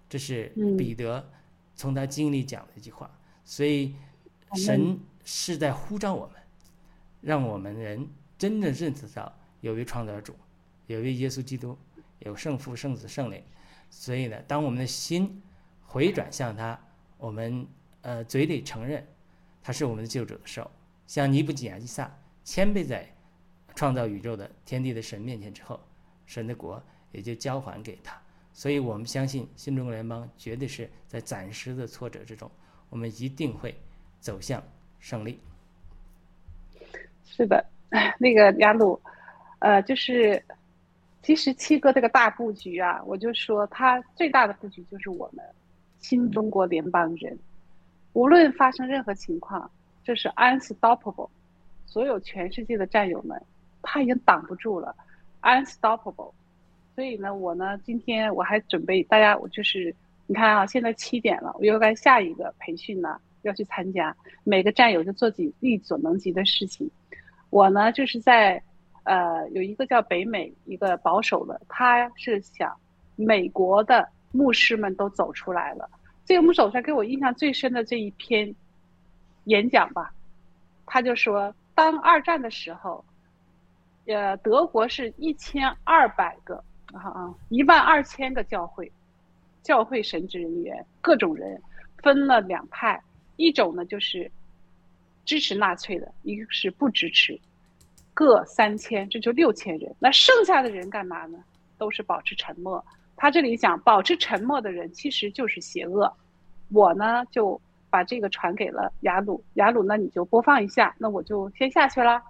[0.07, 1.31] 这是彼得
[1.75, 3.09] 从他经历讲的一句话。
[3.43, 3.95] 所以
[4.53, 6.35] 神是在呼召我们。
[7.21, 8.07] 让我们人
[8.37, 10.35] 真正认识到有位创造主，
[10.87, 11.77] 有位耶稣基督，
[12.19, 13.41] 有圣父、圣子、圣灵。
[13.89, 15.41] 所以呢，当我们的心
[15.83, 16.79] 回转向他，
[17.17, 17.65] 我们
[18.01, 19.05] 呃嘴里承认
[19.61, 20.69] 他是我们的救主的时候，
[21.07, 22.13] 像尼布甲尼撒
[22.43, 23.07] 谦卑在
[23.75, 25.79] 创造宇宙的天地的神面前之后，
[26.25, 26.81] 神的国
[27.11, 28.21] 也就交还给他。
[28.51, 32.49] 所以我们相信新中国联邦绝对是在暂时的挫折之中，
[32.89, 33.77] 我们一定会
[34.19, 34.63] 走向
[34.99, 35.39] 胜利。
[37.25, 37.65] 是的，
[38.19, 38.99] 那个雅鲁，
[39.59, 40.43] 呃，就是
[41.21, 45.43] 其实七哥这个大布局啊，我就说他最大的布局就是我们
[45.99, 47.37] 新中国联邦人，
[48.13, 49.69] 无论发生任何情况，
[50.03, 51.29] 这是 unstoppable，
[51.85, 53.41] 所有全世界的战友们，
[53.81, 54.95] 他已经挡不住了
[55.41, 56.31] ，unstoppable。
[56.95, 59.93] 所以呢，我呢，今天我还准备大家，我就是
[60.27, 66.89] 你看啊，现在七点了，我又该下一个培训呢，要去参加，每个战友就做己力所能及的事情。
[67.55, 68.61] 我呢，就是在
[69.03, 72.75] 呃有一个叫北美一个保守的，他是想
[73.15, 75.89] 美国的牧师们都走出来了。
[76.25, 78.53] 这个牧师走出来给我印象最深的这一篇
[79.45, 80.13] 演讲吧，
[80.85, 83.05] 他就说，当二战的时候，
[84.05, 88.91] 呃，德国是一千二百个啊啊，一万二千个教会，
[89.63, 91.61] 教会神职人员，各种人
[92.03, 93.01] 分了两派，
[93.37, 94.29] 一种呢就是
[95.25, 97.37] 支持纳粹的，一个是不支持，
[98.13, 99.93] 各三千，这就六千人。
[99.99, 101.37] 那剩下的人干嘛呢？
[101.77, 102.83] 都是保持沉默。
[103.17, 106.11] 他这里讲，保持沉默的人其实就是邪恶。
[106.71, 107.59] 我呢就
[107.89, 112.21] 把这个传给了雅鲁，雅鲁那你就播放一下，那我就先下去了。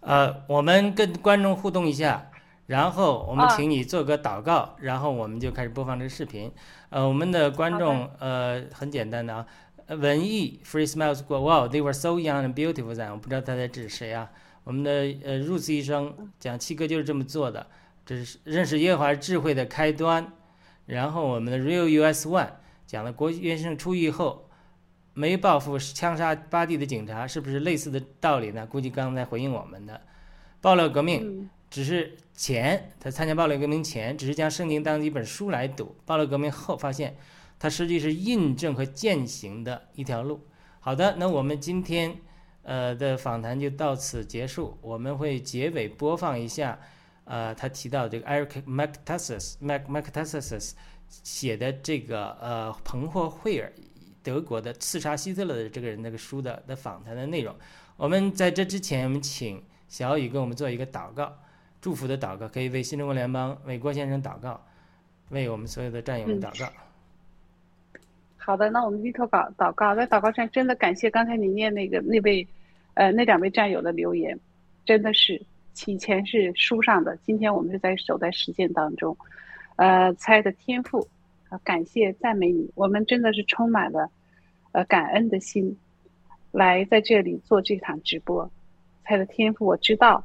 [0.00, 2.28] 呃，我们跟观众互动一下，
[2.66, 6.50] 然后我们啊请你做个祷告，然后我们就开始播放这个视频。
[6.90, 9.46] 呃，我们的观众呃很简单的啊，呃
[9.88, 14.30] 文艺 Free Smiles 过哇，They were so young and beautiful then，我不知道他在指谁啊。
[14.64, 14.90] 我们的
[15.24, 17.66] 呃 Rose 医生讲七哥就是这么做的，
[18.06, 20.32] 这是认识耶和华智慧的开端。
[20.86, 22.50] 然后我们的 Real US One
[22.86, 24.48] 讲了国元生出狱后
[25.14, 28.66] 没报复枪杀巴蒂的警察，是不是类似的道理呢？
[28.66, 30.00] 估计刚才回应我们的
[30.60, 37.16] 暴乱革命嗯只是前，他参加暴乱革命前只是将圣经当一本书来读，暴乱革命后发现
[37.62, 40.44] 它实际是印证和践行的一条路。
[40.80, 42.12] 好的，那我们今天
[42.64, 46.76] 呃的访谈就到此结束，我们会结尾播放一下。
[47.24, 50.72] 呃，他提到这个 Eric Mactasus Mac Mactasus
[51.08, 53.72] 写的这个呃彭霍惠尔
[54.24, 57.54] 德国的刺杀希特勒的这个人那个书的的访谈的内容。
[57.96, 61.32] 我们在这之前，我们请小雨跟我们做一个祷告，
[61.80, 64.60] 祝福的祷告，可以为新中国联邦、为郭先生祷告，
[65.28, 66.68] 为我们所有的战友们祷告。
[68.44, 72.44] 好的，那我们低头祷祷告，在祷告上真的感谢刚才你念那个那位，
[72.94, 74.36] 呃，那两位战友的留言，
[74.84, 75.40] 真的是
[75.86, 79.16] 以前是书上的，今天我们是在走在实践当中，
[79.76, 81.06] 呃，猜的天赋，
[81.50, 84.10] 啊，感谢赞美你，我们真的是充满了，
[84.72, 85.78] 呃，感恩的心，
[86.50, 88.50] 来在这里做这场直播，
[89.04, 90.24] 猜的天赋，我知道，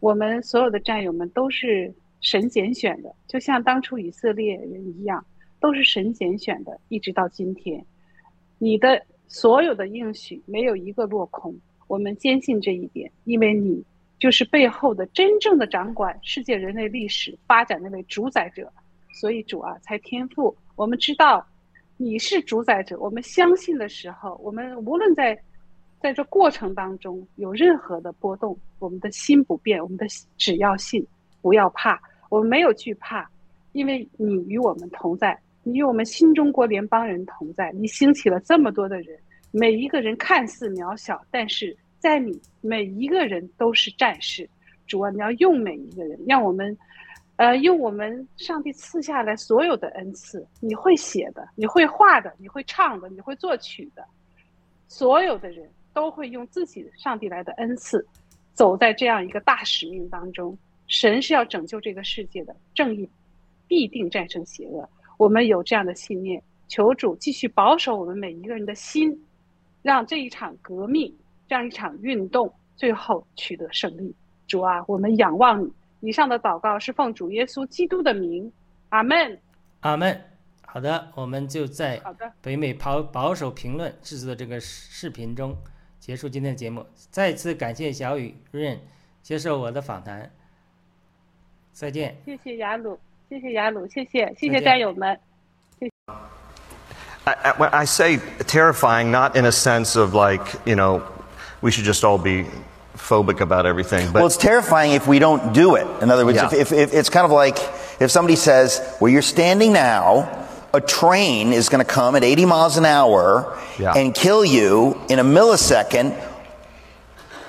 [0.00, 5.24] 我们所有的战友们都是神拣选的，就像当初以色列人一样。
[5.64, 7.82] 都是神拣选的，一直到今天，
[8.58, 13.82] 你的所有的应许没有一个落空，我们坚信这一点，因为你
[14.18, 18.70] 就是背后的真正的掌管世界人类历史发展那位主宰者，
[19.14, 20.54] 所以主啊，才天赋。
[20.76, 21.42] 我们知道
[21.96, 25.34] 你是主宰者，我们相信的时候，我们无论在
[25.98, 30.04] 在这过程当中有任何的波动，我们的心不变，我们的
[30.36, 31.06] 只要信，
[31.40, 33.26] 不要怕，我们没有惧怕，
[33.72, 35.40] 因为你与我们同在。
[35.64, 39.18] 你与我们新中国联邦人同在，你兴起了这么多的人，
[39.50, 44.48] 每一个人看似渺小，但是在你每一个人都是战士。
[44.86, 46.76] 主啊，你要用每一个人，让我们，
[47.36, 50.46] 呃，用我们上帝赐下来所有的恩赐。
[50.60, 54.06] 你会写的，你会画的，你会唱的，你会作曲的，
[54.86, 58.06] 所有的人都会用自己上帝来的恩赐，
[58.52, 60.56] 走在这样一个大使命当中。
[60.86, 63.08] 神是要拯救这个世界的，正义
[63.66, 64.86] 必定战胜邪恶。
[65.16, 69.24] 我们有这样的信念，求主继续保守我们每一个人的心，
[69.82, 71.14] 让这一场革命、
[71.48, 74.14] 这样一场运动最后取得胜利。
[74.46, 75.72] 主啊，我们仰望你。
[76.00, 78.52] 以上的祷告是奉主耶稣基督的名，
[78.90, 79.40] 阿门。
[79.80, 80.20] 阿门。
[80.66, 82.02] 好的，我们就在
[82.42, 85.56] 北美保保守评论制作的这个视频中
[86.00, 86.84] 结束今天的节目。
[87.10, 88.78] 再次感谢小雨润
[89.22, 90.28] 接受我的访谈，
[91.72, 92.16] 再见。
[92.24, 92.98] 谢谢雅鲁，
[93.29, 95.17] 谢谢雅鲁，谢谢谢谢再见战友们。
[97.25, 98.17] I, I, when I say
[98.47, 101.01] terrifying, not in a sense of like, you know,
[101.61, 102.45] we should just all be
[102.97, 105.85] phobic about everything, but well, it's terrifying if we don't do it.
[106.01, 106.47] In other words, Yeah.
[106.47, 107.57] if, if, if it's kind of like
[107.99, 110.27] if somebody says, where you're standing now,
[110.73, 113.93] a train is going to come at 80 miles an hour Yeah.
[113.95, 116.15] and kill you in a millisecond.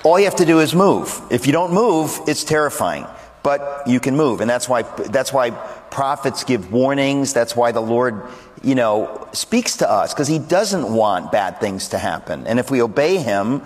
[0.03, 1.19] All you have to do is move.
[1.29, 3.05] If you don't move, it's terrifying.
[3.46, 7.32] But you can move, and that's why that's why prophets give warnings.
[7.32, 8.22] That's why the Lord,
[8.60, 12.48] you know, speaks to us because He doesn't want bad things to happen.
[12.48, 13.62] And if we obey Him,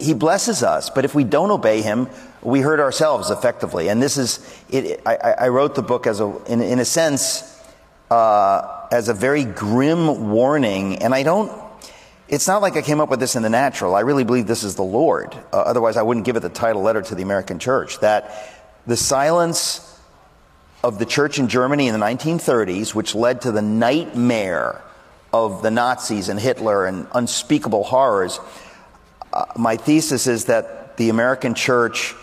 [0.00, 2.08] he blesses us, but if we don't obey him,
[2.42, 3.88] we hurt ourselves effectively.
[3.88, 4.40] And this is,
[4.70, 7.62] it, I, I wrote the book as a, in, in a sense,
[8.10, 10.96] uh, as a very grim warning.
[11.02, 11.52] And I don't,
[12.28, 13.94] it's not like I came up with this in the natural.
[13.94, 15.34] I really believe this is the Lord.
[15.52, 18.00] Uh, otherwise, I wouldn't give it the title letter to the American church.
[18.00, 19.88] That the silence
[20.82, 24.82] of the church in Germany in the 1930s, which led to the nightmare
[25.32, 28.40] of the Nazis and Hitler and unspeakable horrors,
[29.32, 32.14] uh, my thesis is that the American church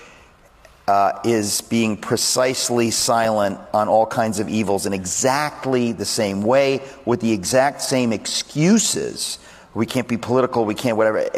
[0.88, 6.82] uh, is being precisely silent on all kinds of evils in exactly the same way,
[7.06, 9.40] with the exact same excuses.
[9.74, 11.30] We can't be political, we can't whatever.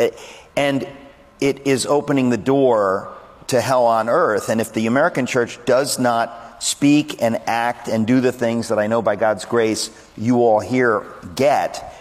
[0.56, 0.88] And
[1.40, 3.14] it is opening the door
[3.52, 4.50] to hell on earth.
[4.50, 8.80] And if the American church does not speak and act and do the things that
[8.80, 11.06] I know by God's grace you all here
[11.36, 11.98] get,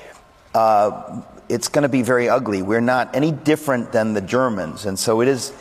[0.55, 2.62] uh, it's going to be very ugly.
[2.62, 4.86] We're not any different than the Germans.
[4.86, 5.52] And so it is,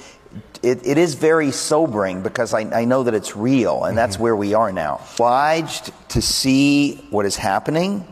[0.62, 4.36] it, it is very sobering because I, I know that it's real, and that's where
[4.36, 5.02] we are now.
[5.14, 8.06] Obliged to see what is happening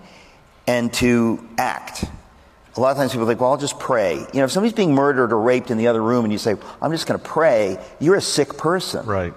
[0.66, 2.06] and to act.
[2.78, 4.16] A lot of times people think, well, I'll just pray.
[4.16, 6.56] You know, if somebody's being murdered or raped in the other room and you say,
[6.80, 9.06] I'm just going to pray, you're a sick person.
[9.06, 9.34] Right.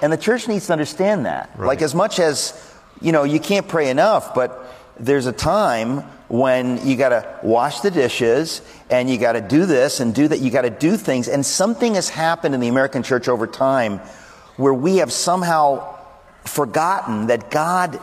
[0.00, 1.50] And the church needs to understand that.
[1.56, 1.66] Right.
[1.66, 2.54] Like, as much as,
[3.00, 5.98] you know, you can't pray enough, but there's a time
[6.28, 10.28] when you got to wash the dishes and you got to do this and do
[10.28, 10.38] that.
[10.38, 11.26] You got to do things.
[11.26, 13.98] And something has happened in the American church over time
[14.56, 15.96] where we have somehow
[16.44, 17.98] forgotten that God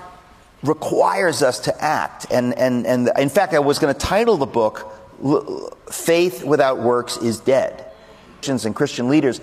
[0.63, 2.27] requires us to act.
[2.31, 4.91] And, and, and in fact, I was going to title the book,
[5.91, 7.91] Faith Without Works is Dead.
[8.35, 9.41] Christians and Christian leaders,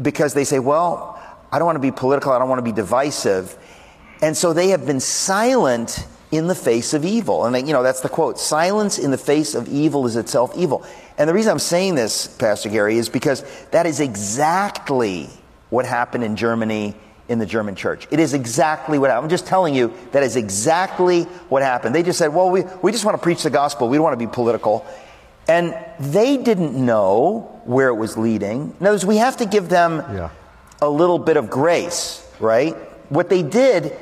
[0.00, 1.18] because they say, well,
[1.50, 3.56] I don't want to be political, I don't want to be divisive.
[4.20, 7.44] And so they have been silent in the face of evil.
[7.44, 10.84] And, you know, that's the quote silence in the face of evil is itself evil.
[11.18, 15.28] And the reason I'm saying this, Pastor Gary, is because that is exactly
[15.70, 16.94] what happened in Germany
[17.28, 18.06] in the German church.
[18.10, 19.24] It is exactly what happened.
[19.26, 21.94] I'm just telling you that is exactly what happened.
[21.94, 23.88] They just said, well, we, we just want to preach the gospel.
[23.88, 24.84] We don't want to be political.
[25.48, 28.74] And they didn't know where it was leading.
[28.80, 30.30] In other words, we have to give them Yeah.
[30.80, 32.74] a little bit of grace, right?
[33.10, 33.96] What they did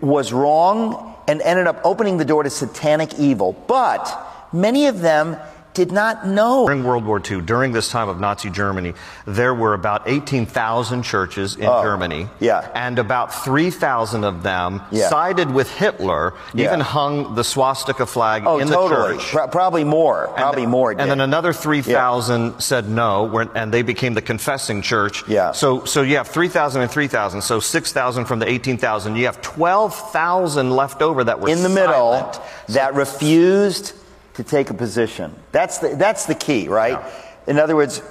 [0.00, 3.52] was wrong and ended up opening the door to satanic evil.
[3.66, 4.08] But
[4.52, 5.36] many of them
[5.72, 6.66] did not know.
[6.66, 8.94] During World War II, during this time of Nazi Germany,
[9.26, 12.28] there were about 18,000 churches in Oh, Germany.
[12.40, 12.66] yeah.
[12.74, 15.08] And about 3,000 of them Yeah.
[15.08, 16.66] sided with Hitler, Yeah.
[16.66, 19.16] even hung the swastika flag Oh, in totally.
[19.16, 19.30] the church.
[19.32, 20.28] Pro- probably more.
[20.36, 20.90] Probably more.
[20.90, 25.22] And then another 3,000 said no, and they became the confessing church.
[25.28, 25.52] Yeah.
[25.52, 27.42] So, so you have 3,000 and 3,000.
[27.42, 29.16] So 6,000 from the 18,000.
[29.16, 32.40] You have 12,000 left over that were in the middle silent.
[32.70, 33.92] that refused
[34.34, 35.34] to take a position.
[35.52, 36.98] That's the, that's the key, right?
[37.46, 38.02] In other words,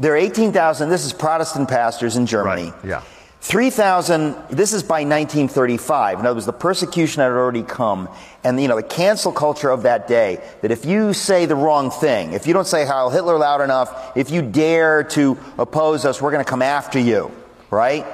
[0.00, 2.70] there are 18,000, this is Protestant pastors in Germany.
[2.70, 3.02] Right, yeah.
[3.42, 6.20] 3,000, this is by 1935.
[6.20, 8.08] In other words, the persecution had already come.
[8.44, 11.90] And, you know, the cancel culture of that day, that if you say the wrong
[11.90, 16.22] thing, if you don't say Heil Hitler loud enough, if you dare to oppose us,
[16.22, 17.32] we're going to come after you,
[17.68, 18.06] right?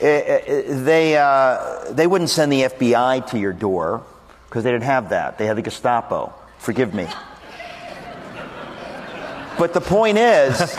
[0.00, 4.04] Eh, eh, they, uh, they wouldn't send the FBI to your door
[4.44, 5.38] because they didn't have that.
[5.38, 6.32] They had the Gestapo.
[6.66, 7.06] Forgive me.
[9.56, 10.58] But the point is,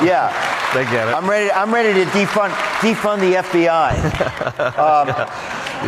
[0.00, 0.30] yeah,
[0.72, 1.12] They get it.
[1.12, 1.50] I'm ready.
[1.50, 3.96] I'm ready to defund defund the FBI.
[4.78, 5.08] Um,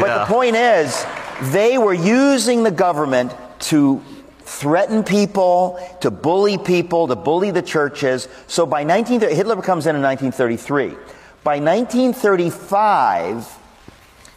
[0.01, 0.19] But Yeah.
[0.19, 1.07] the point is,
[1.52, 3.32] they were using the government
[3.70, 4.02] to
[4.40, 8.27] threaten people, to bully people, to bully the churches.
[8.48, 10.97] So by 19, Hitler comes in in 1933.
[11.44, 13.47] By 1935,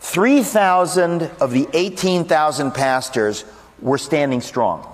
[0.02, 3.44] 3,000 of the 18,000 pastors
[3.84, 4.88] were standing strong.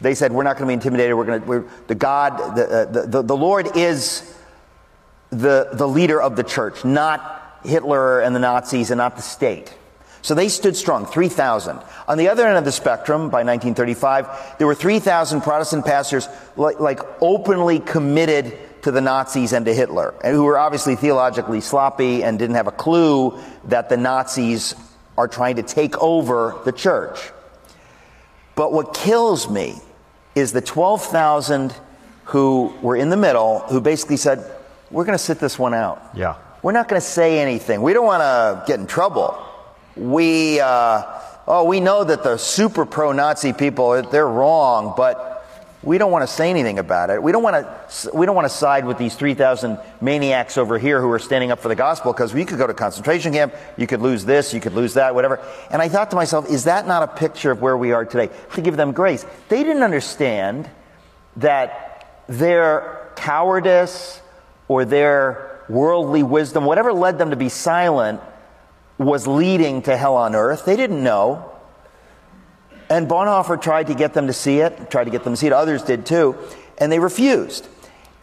[0.00, 1.16] They said, "We're not going to be intimidated.
[1.16, 1.46] We're going to.
[1.46, 4.34] We're, the God, the, uh, the, the the Lord is
[5.30, 9.74] the the leader of the church, not Hitler and the Nazis, and not the state."
[10.22, 11.78] So they stood strong, 3,000.
[12.08, 16.80] On the other end of the spectrum, by 1935, there were 3,000 Protestant pastors like,
[16.80, 22.24] like openly committed to the Nazis and to Hitler, and who were obviously theologically sloppy
[22.24, 24.74] and didn't have a clue that the Nazis
[25.18, 27.18] are trying to take over the church.
[28.54, 29.76] But what kills me
[30.34, 31.74] is the 12,000
[32.26, 34.44] who were in the middle who basically said,
[34.90, 36.02] We're going to sit this one out.
[36.14, 36.36] Yeah.
[36.62, 37.82] We're not going to say anything.
[37.82, 39.36] We don't want to get in trouble.
[39.96, 41.02] We, uh,
[41.46, 45.33] oh, we know that the super pro Nazi people, they're wrong, but
[45.84, 47.22] we don't want to say anything about it.
[47.22, 51.00] We don't want to, we don't want to side with these 3,000 maniacs over here
[51.00, 53.86] who are standing up for the gospel because we could go to concentration camp, you
[53.86, 55.40] could lose this, you could lose that, whatever.
[55.70, 58.32] And I thought to myself, is that not a picture of where we are today?
[58.54, 59.26] To give them grace.
[59.48, 60.70] They didn't understand
[61.36, 64.20] that their cowardice
[64.68, 68.20] or their worldly wisdom, whatever led them to be silent,
[68.98, 70.64] was leading to hell on earth.
[70.64, 71.50] They didn't know.
[72.90, 75.46] And Bonhoeffer tried to get them to see it, tried to get them to see
[75.46, 75.52] it.
[75.52, 76.36] Others did too.
[76.78, 77.68] And they refused.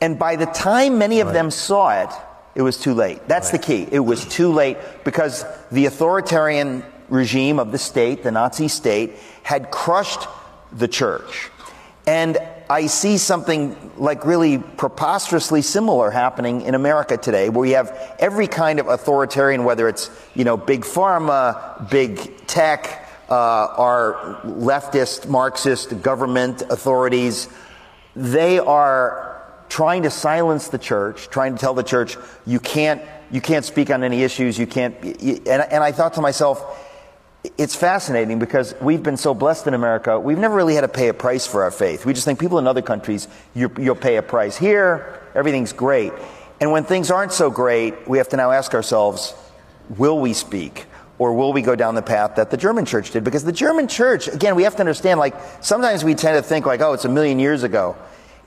[0.01, 2.09] And by the time many of them saw it,
[2.53, 3.27] it was too late.
[3.27, 3.87] That's the key.
[3.91, 9.13] It was too late because the authoritarian regime of the state, the Nazi state,
[9.43, 10.27] had crushed
[10.71, 11.49] the church.
[12.07, 12.37] And
[12.69, 18.47] I see something like really preposterously similar happening in America today, where you have every
[18.47, 26.01] kind of authoritarian, whether it's, you know, big pharma, big tech, uh, our leftist, Marxist
[26.01, 27.47] government authorities,
[28.13, 33.01] they are trying to silence the church, trying to tell the church, you can't,
[33.31, 36.87] you can't speak on any issues, you can't, and, and I thought to myself,
[37.57, 40.19] it's fascinating because we've been so blessed in America.
[40.19, 42.05] We've never really had to pay a price for our faith.
[42.05, 44.57] We just think people in other countries, you, will pay a price.
[44.57, 46.11] Here, everything's great.
[46.59, 49.33] And when things aren't so great, we have to now ask ourselves,
[49.97, 50.85] will we speak?
[51.21, 53.23] Or will we go down the path that the German church did?
[53.23, 56.65] Because the German church, again, we have to understand, like, sometimes we tend to think,
[56.65, 57.95] like, oh, it's a million years ago.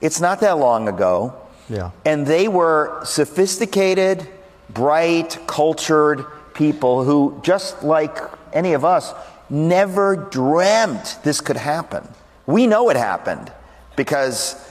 [0.01, 1.33] It's not that long ago.
[1.69, 1.91] Yeah.
[2.03, 4.27] And they were sophisticated,
[4.69, 8.17] bright, cultured people who, just like
[8.51, 9.13] any of us,
[9.49, 12.05] never dreamt this could happen.
[12.45, 13.53] We know it happened
[13.95, 14.69] because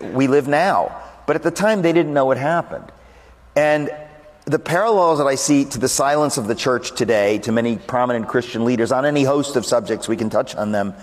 [0.00, 1.00] we live now.
[1.28, 2.90] But at the time, they didn't know it happened.
[3.54, 3.94] And
[4.46, 8.28] the parallels that I see to the silence of the church today, to many prominent
[8.28, 10.94] Christian leaders on any host of subjects, we can touch on them,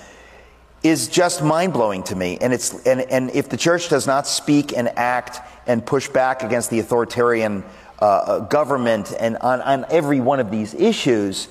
[0.84, 2.38] is just mind blowing to me.
[2.40, 6.44] And, it's, and, and if the church does not speak and act and push back
[6.44, 7.64] against the authoritarian
[8.00, 11.48] uh, government and on, on every one of these issues,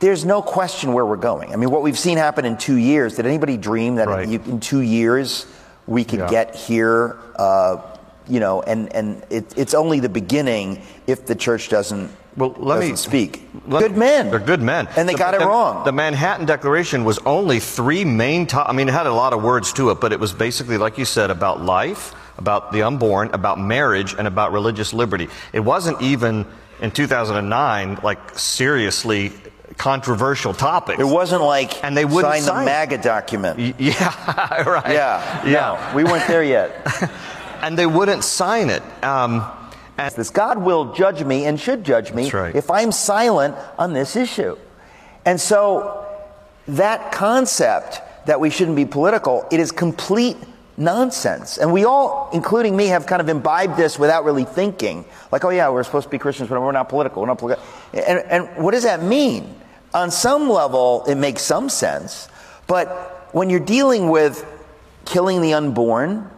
[0.00, 1.52] there's no question where we're going.
[1.52, 4.28] I mean, what we've seen happen in two years, did anybody dream that Right.
[4.28, 5.46] in, in two years
[5.86, 6.30] we could Yeah.
[6.30, 7.16] get here?
[7.36, 7.78] Uh,
[8.28, 12.76] you know, and, and it, it's only the beginning if the church doesn't, well, let
[12.76, 13.48] doesn't me speak.
[13.66, 14.30] Let- Good men.
[14.30, 14.88] They're good men.
[14.96, 15.84] And they The- got it the- wrong.
[15.84, 18.68] The Manhattan Declaration was only three main top.
[18.68, 20.98] I mean, it had a lot of words to it, but it was basically, like
[20.98, 25.28] you said, about life, about the unborn, about marriage, and about religious liberty.
[25.52, 26.46] It wasn't even
[26.80, 29.32] in 2009 like seriously
[29.76, 30.98] controversial topics.
[31.00, 32.66] It wasn't like and they wouldn't sign the sign it.
[32.66, 33.74] MAGA document.
[33.80, 34.92] Yeah, right.
[34.92, 35.52] Yeah, yeah.
[35.90, 36.70] no, we weren't there yet.
[37.62, 38.82] and they wouldn't sign it.
[39.02, 39.44] Um,
[39.96, 42.54] and this God will judge me and should judge me right.
[42.54, 44.56] if I'm silent on this issue.
[45.24, 46.06] And so
[46.68, 50.36] that concept that we shouldn't be political, it is complete
[50.76, 51.58] nonsense.
[51.58, 55.04] And we all, including me, have kind of imbibed this without really thinking.
[55.32, 57.22] Like, oh yeah, we're supposed to be Christians, but we're not political.
[57.22, 57.64] We're not political.
[57.92, 59.54] And, and what does that mean?
[59.94, 62.28] On some level, it makes some sense.
[62.66, 62.88] But
[63.32, 64.46] when you're dealing with
[65.04, 66.30] killing the unborn,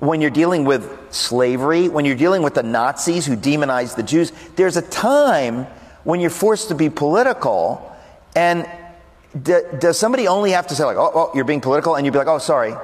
[0.00, 4.32] when you're dealing with slavery, when you're dealing with the Nazis who demonized the Jews,
[4.56, 5.66] there's a time
[6.04, 7.86] when you're forced to be political.
[8.34, 8.68] And
[9.40, 11.96] d- does somebody only have to say, like, oh, oh, you're being political?
[11.96, 12.74] And you'd be like, oh, sorry.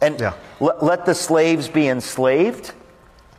[0.00, 0.20] And
[0.60, 2.72] let, let the slaves be enslaved,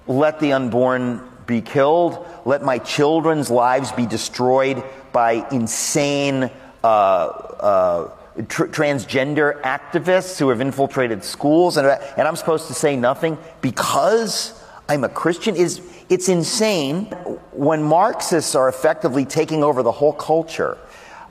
[0.06, 6.50] let the unborn be killed, let my children's lives be destroyed by insane
[6.84, 8.12] uh, uh,
[8.48, 14.60] tr- transgender activists who have infiltrated schools, and, and I'm supposed to say nothing because
[14.90, 15.56] I'm a Christian?
[15.56, 17.06] Is it's insane
[17.52, 20.78] when Marxists are effectively taking over the whole culture.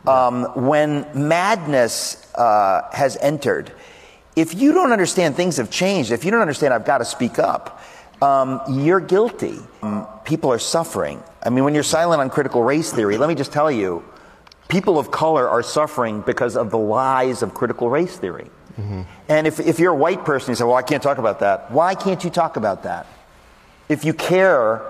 [0.05, 3.73] Um, when madness uh, has entered,
[4.35, 7.39] if you don't understand things have changed, if you don't understand I've got to speak
[7.39, 7.81] up,
[8.21, 9.59] um, you're guilty.
[9.83, 11.23] Um, people are suffering.
[11.43, 14.05] I mean, when you're silent on critical race theory, let me just tell you,
[14.73, 18.51] people of color are suffering because of the lies of critical race theory.
[19.29, 21.71] And if, if you're a white person, you say, well, I can't talk about that.
[21.71, 23.07] Why can't you talk about that?
[23.91, 24.81] If you care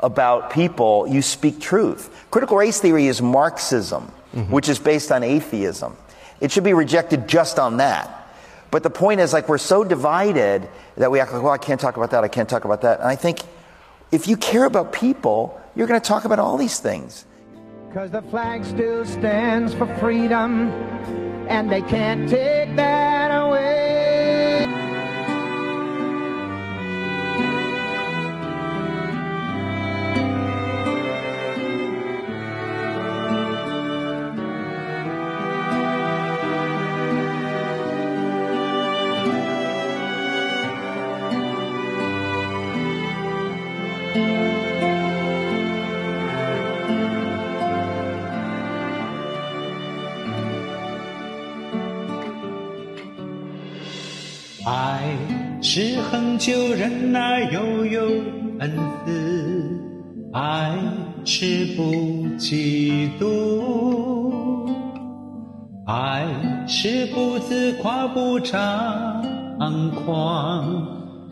[0.00, 2.26] about people, you speak truth.
[2.30, 4.52] Critical race theory is Marxism, mm-hmm.
[4.52, 5.96] which is based on atheism.
[6.40, 8.28] It should be rejected just on that.
[8.70, 10.68] But the point is, like, we're so divided
[10.98, 13.00] that we act like, well, I can't talk about that, I can't talk about that.
[13.00, 13.38] And I think
[14.12, 17.24] if you care about people, you're going to talk about all these things.
[17.96, 20.70] Cause the flag still stands for freedom,
[21.48, 24.15] and they can't take that away.
[54.66, 55.00] 爱
[55.62, 58.00] 是恒久忍耐，又有
[58.58, 58.68] 恩
[59.04, 59.12] 慈；
[60.32, 60.76] 爱
[61.24, 61.84] 是不
[62.36, 64.68] 嫉妒；
[65.86, 66.26] 爱
[66.66, 69.22] 是不自夸，不张
[70.04, 70.84] 狂，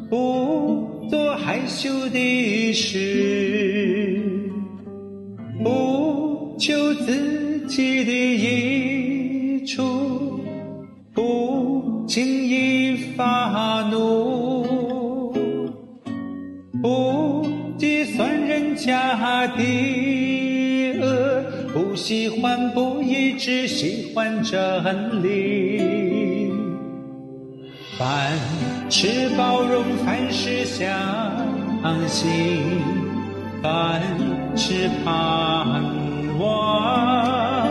[0.09, 4.31] 不做害羞的事，
[5.65, 10.14] 不求自己的益处，
[22.15, 26.49] 喜欢不义，只喜欢真理。
[27.99, 28.31] 凡
[28.89, 30.89] 事包容，凡事相
[32.07, 32.31] 信，
[33.61, 34.01] 凡
[34.55, 35.82] 事盼
[36.39, 37.69] 望，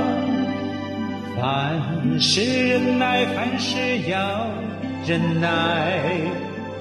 [1.38, 3.80] 凡事忍耐，凡事
[4.10, 4.46] 要
[5.08, 6.02] 忍耐，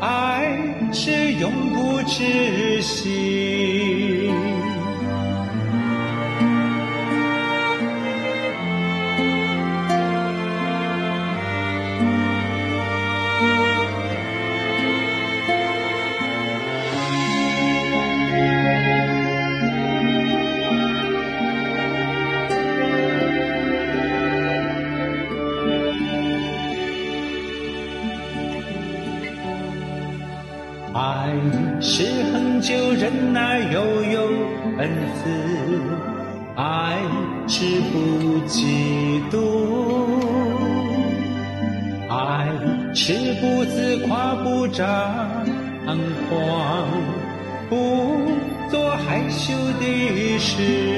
[0.00, 0.48] 爱
[0.92, 4.01] 是永不止息。
[37.54, 39.36] 是不嫉妒，
[42.08, 42.48] 爱
[42.94, 43.12] 是
[43.42, 44.86] 不自夸，不张
[46.30, 46.88] 狂，
[47.68, 47.74] 不
[48.70, 50.91] 做害羞的事，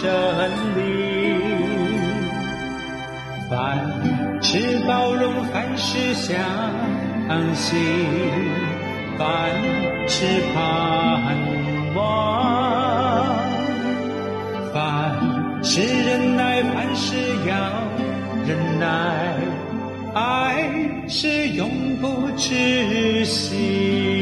[0.00, 0.08] 真
[0.76, 0.78] 理。
[3.50, 3.56] 凡
[4.40, 6.36] 事包容，凡事相
[7.54, 7.78] 信，
[9.18, 9.26] 凡
[10.06, 10.60] 事盼
[11.94, 13.36] 望，
[14.72, 14.76] 凡
[15.64, 17.16] 事忍耐，凡事
[17.48, 17.52] 要
[18.46, 18.86] 忍耐，
[20.14, 20.62] 爱
[21.08, 24.17] 是永不止息。